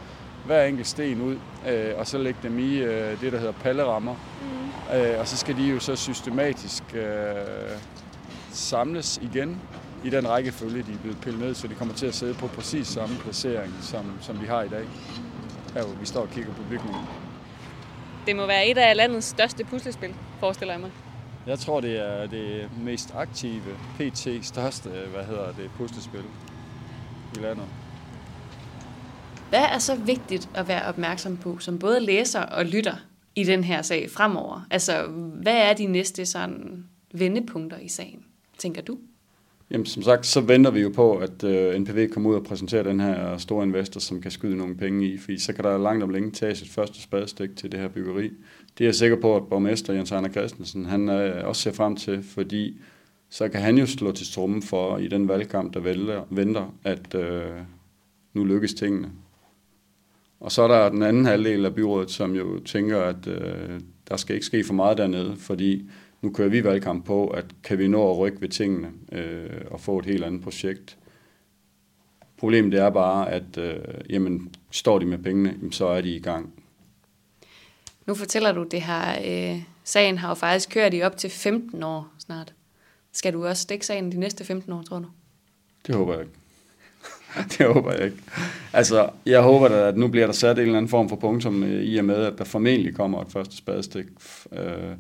hver 0.46 0.64
enkelt 0.64 0.87
sten 0.87 1.22
ud, 1.22 1.37
øh, 1.68 1.92
og 1.98 2.06
så 2.06 2.18
lægge 2.18 2.40
dem 2.42 2.58
i 2.58 2.76
øh, 2.76 3.20
det, 3.20 3.32
der 3.32 3.38
hedder 3.38 3.52
pallerammer. 3.52 4.14
Mm. 4.14 4.96
Øh, 4.96 5.20
og 5.20 5.28
så 5.28 5.37
skal 5.37 5.56
de 5.56 5.62
jo 5.62 5.78
så 5.78 5.96
systematisk 5.96 6.82
øh, 6.94 7.02
samles 8.52 9.18
igen 9.22 9.60
i 10.04 10.10
den 10.10 10.28
rækkefølge, 10.28 10.82
de 10.82 10.92
er 10.92 10.98
blevet 10.98 11.20
pillet 11.20 11.40
ned, 11.40 11.54
så 11.54 11.68
de 11.68 11.75
kommer 11.75 11.94
til 11.94 12.06
at 12.06 12.14
sidde 12.14 12.34
på 12.34 12.46
præcis 12.46 12.87
samme 12.87 13.16
placering, 13.16 13.75
som, 13.80 14.04
som 14.20 14.40
vi 14.40 14.46
har 14.46 14.62
i 14.62 14.68
dag. 14.68 14.84
Her 15.75 15.82
hvor 15.82 15.94
vi 16.00 16.06
står 16.06 16.20
og 16.20 16.30
kigger 16.30 16.52
på 16.52 16.62
bygningen. 16.70 17.27
Det 18.28 18.37
må 18.37 18.47
være 18.47 18.66
et 18.66 18.78
af 18.78 18.97
landets 18.97 19.26
største 19.26 19.64
puslespil, 19.64 20.14
forestiller 20.40 20.75
jeg 20.75 20.80
mig. 20.80 20.90
Jeg 21.47 21.58
tror, 21.58 21.80
det 21.80 21.97
er 21.99 22.26
det 22.26 22.68
mest 22.80 23.14
aktive, 23.14 23.62
PT 23.99 24.28
største, 24.42 24.88
hvad 24.88 25.25
hedder 25.25 25.52
det, 25.52 25.70
puslespil 25.76 26.23
i 27.37 27.38
landet. 27.38 27.64
Hvad 29.49 29.64
er 29.64 29.78
så 29.78 29.94
vigtigt 29.94 30.49
at 30.54 30.68
være 30.68 30.87
opmærksom 30.87 31.37
på, 31.37 31.58
som 31.58 31.78
både 31.78 32.00
læser 32.00 32.40
og 32.40 32.64
lytter 32.64 32.97
i 33.35 33.44
den 33.44 33.64
her 33.64 33.82
sag 33.82 34.11
fremover? 34.11 34.66
Altså, 34.70 35.06
hvad 35.42 35.56
er 35.56 35.73
de 35.73 35.87
næste 35.87 36.26
sådan 36.26 36.85
vendepunkter 37.14 37.78
i 37.78 37.88
sagen, 37.88 38.25
tænker 38.58 38.82
du? 38.82 38.99
Jamen, 39.70 39.87
som 39.87 40.02
sagt, 40.02 40.26
så 40.26 40.40
venter 40.40 40.70
vi 40.70 40.80
jo 40.80 40.88
på, 40.88 41.16
at 41.16 41.44
øh, 41.44 41.80
NPV 41.80 42.08
kommer 42.08 42.30
ud 42.30 42.34
og 42.34 42.44
præsenterer 42.44 42.82
den 42.82 43.00
her 43.00 43.37
store 43.38 43.64
investor, 43.64 44.00
som 44.00 44.20
kan 44.20 44.30
skyde 44.30 44.56
nogle 44.56 44.76
penge 44.76 45.06
i, 45.06 45.18
fordi 45.18 45.38
så 45.38 45.52
kan 45.52 45.64
der 45.64 45.78
langt 45.78 46.02
om 46.02 46.10
længe 46.10 46.30
tages 46.30 46.62
et 46.62 46.68
første 46.68 47.02
spadestik 47.02 47.56
til 47.56 47.72
det 47.72 47.80
her 47.80 47.88
byggeri. 47.88 48.30
Det 48.78 48.84
er 48.84 48.88
jeg 48.88 48.94
sikker 48.94 49.20
på, 49.20 49.37
at 49.37 49.42
borgmester 49.50 49.92
Jens 49.92 50.12
Arne 50.12 50.28
Christensen, 50.28 50.87
han 50.87 51.08
øh, 51.08 51.48
også 51.48 51.62
ser 51.62 51.72
frem 51.72 51.96
til, 51.96 52.22
fordi 52.22 52.80
så 53.30 53.48
kan 53.48 53.60
han 53.60 53.78
jo 53.78 53.87
slå 53.87 54.12
til 54.12 54.26
strummen 54.26 54.62
for 54.62 54.98
i 54.98 55.08
den 55.08 55.28
valgkamp, 55.28 55.75
der 55.75 55.80
vælger, 55.80 56.22
venter, 56.30 56.75
at 56.84 57.14
øh, 57.14 57.52
nu 58.34 58.44
lykkes 58.44 58.75
tingene. 58.75 59.10
Og 60.40 60.52
så 60.52 60.62
er 60.62 60.68
der 60.68 60.88
den 60.88 61.02
anden 61.02 61.25
halvdel 61.25 61.64
af 61.64 61.75
byrådet, 61.75 62.10
som 62.10 62.34
jo 62.34 62.58
tænker, 62.58 63.00
at 63.00 63.26
øh, 63.26 63.80
der 64.08 64.16
skal 64.16 64.34
ikke 64.34 64.46
ske 64.46 64.64
for 64.64 64.75
meget 64.75 64.98
dernede, 64.98 65.37
fordi 65.37 65.88
nu 66.22 66.30
kører 66.30 66.48
vi 66.48 66.64
valgkamp 66.64 67.06
på, 67.06 67.28
at 67.28 67.44
kan 67.64 67.78
vi 67.78 67.88
nå 67.88 68.10
at 68.10 68.18
rykke 68.18 68.40
ved 68.40 68.48
tingene 68.48 68.90
øh, 69.12 69.60
og 69.70 69.80
få 69.80 69.98
et 69.98 70.06
helt 70.06 70.25
andet 70.25 70.42
projekt. 70.42 70.98
Problemet 72.37 72.75
er 72.75 72.90
bare, 72.90 73.30
at 73.30 73.58
øh, 73.58 73.78
jamen, 74.10 74.54
står 74.70 74.98
de 74.98 75.06
med 75.06 75.18
pengene, 75.18 75.72
så 75.72 75.87
er 75.87 76.00
de 76.00 76.16
i 76.16 76.20
gang. 76.20 76.52
Nu 78.06 78.14
fortæller 78.14 78.52
du 78.52 78.62
det 78.62 78.82
her. 78.82 79.18
Øh, 79.25 79.62
sagen 79.84 80.18
har 80.18 80.28
jo 80.28 80.34
faktisk 80.34 80.70
kørt 80.70 80.94
i 80.94 81.02
op 81.02 81.16
til 81.16 81.30
15 81.30 81.82
år 81.82 82.08
snart. 82.18 82.54
Skal 83.12 83.32
du 83.32 83.46
også 83.46 83.62
stikke 83.62 83.87
sagen 83.87 84.12
de 84.12 84.20
næste 84.20 84.44
15 84.44 84.72
år, 84.72 84.82
tror 84.82 84.98
du? 84.98 85.06
Det 85.87 85.94
håber 85.94 86.12
jeg 86.12 86.22
ikke. 86.22 86.34
det 87.58 87.66
håber 87.66 87.92
jeg 87.92 88.04
ikke. 88.04 88.16
Altså, 88.72 89.10
jeg 89.26 89.42
håber 89.42 89.68
da, 89.68 89.88
at 89.88 89.96
nu 89.96 90.08
bliver 90.08 90.26
der 90.26 90.32
sat 90.32 90.58
en 90.58 90.62
eller 90.62 90.76
anden 90.76 90.88
form 90.88 91.08
for 91.08 91.16
punktum 91.16 91.62
øh, 91.62 91.82
i 91.82 91.96
og 91.96 92.04
med, 92.04 92.16
at 92.16 92.38
der 92.38 92.44
formentlig 92.44 92.94
kommer 92.94 93.20
et 93.22 93.32
første 93.32 93.56
spadestik. 93.56 94.06
Øh, 94.52 94.96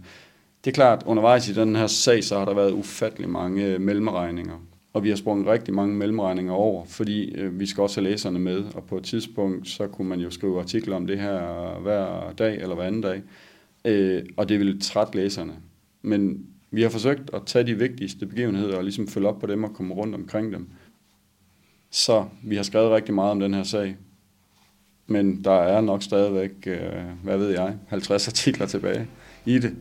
det 0.64 0.70
er 0.70 0.74
klart, 0.74 1.02
undervejs 1.06 1.48
i 1.48 1.54
den 1.54 1.76
her 1.76 1.86
sag, 1.86 2.24
så 2.24 2.38
har 2.38 2.44
der 2.44 2.54
været 2.54 2.72
ufattelig 2.72 3.28
mange 3.28 3.66
øh, 3.66 3.80
mellemregninger. 3.80 4.64
Og 4.92 5.04
vi 5.04 5.08
har 5.08 5.16
sprunget 5.16 5.46
rigtig 5.46 5.74
mange 5.74 5.94
mellemregninger 5.94 6.52
over, 6.52 6.84
fordi 6.84 7.34
øh, 7.34 7.60
vi 7.60 7.66
skal 7.66 7.82
også 7.82 8.00
have 8.00 8.10
læserne 8.10 8.38
med. 8.38 8.64
Og 8.74 8.84
på 8.84 8.96
et 8.96 9.04
tidspunkt, 9.04 9.68
så 9.68 9.86
kunne 9.86 10.08
man 10.08 10.20
jo 10.20 10.30
skrive 10.30 10.60
artikler 10.60 10.96
om 10.96 11.06
det 11.06 11.20
her 11.20 11.78
hver 11.78 12.32
dag 12.38 12.54
eller 12.54 12.74
hver 12.74 12.84
anden 12.84 13.00
dag. 13.00 13.22
Øh, 13.84 14.22
og 14.36 14.48
det 14.48 14.58
ville 14.58 14.80
trætte 14.80 15.16
læserne. 15.16 15.52
Men 16.02 16.46
vi 16.70 16.82
har 16.82 16.88
forsøgt 16.88 17.30
at 17.34 17.42
tage 17.46 17.66
de 17.66 17.74
vigtigste 17.74 18.26
begivenheder 18.26 18.76
og 18.76 18.82
ligesom 18.82 19.08
følge 19.08 19.28
op 19.28 19.38
på 19.38 19.46
dem 19.46 19.64
og 19.64 19.74
komme 19.74 19.94
rundt 19.94 20.14
omkring 20.14 20.52
dem. 20.52 20.68
Så 21.90 22.24
vi 22.42 22.56
har 22.56 22.62
skrevet 22.62 22.90
rigtig 22.90 23.14
meget 23.14 23.30
om 23.30 23.40
den 23.40 23.54
her 23.54 23.62
sag. 23.62 23.96
Men 25.06 25.44
der 25.44 25.62
er 25.62 25.80
nok 25.80 26.02
stadigvæk, 26.02 26.50
øh, 26.66 26.80
hvad 27.22 27.38
ved 27.38 27.48
jeg, 27.48 27.74
50 27.88 28.28
artikler 28.28 28.66
tilbage 28.66 29.06
i 29.46 29.58
det. 29.58 29.76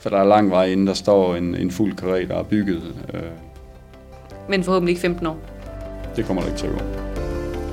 For 0.00 0.10
der 0.10 0.18
er 0.18 0.24
lang 0.24 0.50
vej 0.50 0.64
inden 0.64 0.86
der 0.86 0.94
står 0.94 1.34
en, 1.34 1.54
en 1.54 1.70
fuld 1.70 2.00
karé, 2.00 2.28
der 2.28 2.38
er 2.38 2.42
bygget. 2.42 2.82
Øh. 3.14 3.20
Men 4.48 4.64
forhåbentlig 4.64 4.90
ikke 4.92 5.00
15 5.00 5.26
år. 5.26 5.38
Det 6.16 6.24
kommer 6.24 6.42
der 6.42 6.48
ikke 6.48 6.58
til 6.58 6.66
at 6.66 6.72
gå. 6.72 6.78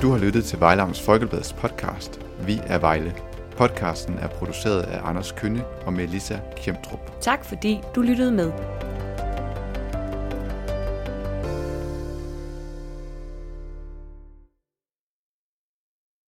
Du 0.02 0.12
har 0.12 0.20
lyttet 0.20 0.44
til 0.46 0.60
Vejlams 0.60 1.02
Folkebladets 1.02 1.54
podcast 1.54 2.20
Vi 2.46 2.60
er 2.68 2.80
Vejle. 2.80 3.14
Podcasten 3.58 4.16
er 4.22 4.28
produceret 4.28 4.82
af 4.82 5.00
Anders 5.04 5.32
Kønne 5.32 5.64
og 5.86 5.94
Melissa 5.94 6.40
Kjemtrup. 6.58 7.22
Tak 7.22 7.46
fordi 7.46 7.80
du 7.96 8.02
lyttede 8.02 8.32
med. 8.32 8.52